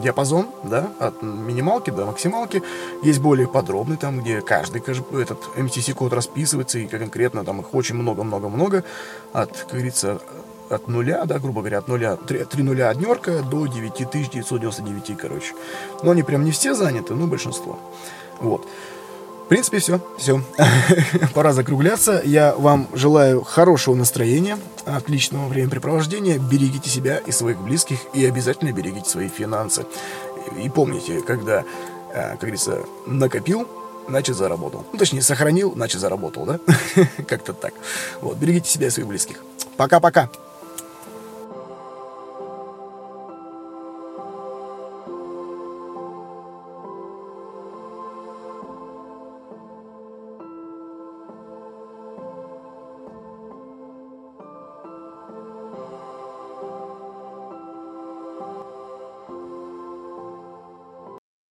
[0.01, 2.63] диапазон, да, от минималки до максималки.
[3.03, 8.83] Есть более подробный, там, где каждый этот MCC-код расписывается, и конкретно там их очень много-много-много,
[9.33, 10.21] от, как говорится,
[10.69, 15.53] от нуля, да, грубо говоря, от нуля, 3, 3 нуля однерка до 9999, короче.
[16.03, 17.79] Но они прям не все заняты, но большинство.
[18.39, 18.65] Вот.
[19.45, 19.99] В принципе, все.
[20.19, 20.43] Все.
[21.33, 22.21] Пора закругляться.
[22.23, 26.37] Я вам желаю хорошего настроения, отличного времяпрепровождения.
[26.37, 29.87] Берегите себя и своих близких, и обязательно берегите свои финансы.
[30.63, 31.63] И помните, когда,
[32.13, 33.67] э, как говорится, накопил,
[34.07, 34.85] значит заработал.
[34.91, 36.59] Ну, точнее, сохранил, значит заработал, да?
[37.27, 37.73] Как-то так.
[38.21, 39.37] Вот, берегите себя и своих близких.
[39.77, 40.29] Пока-пока.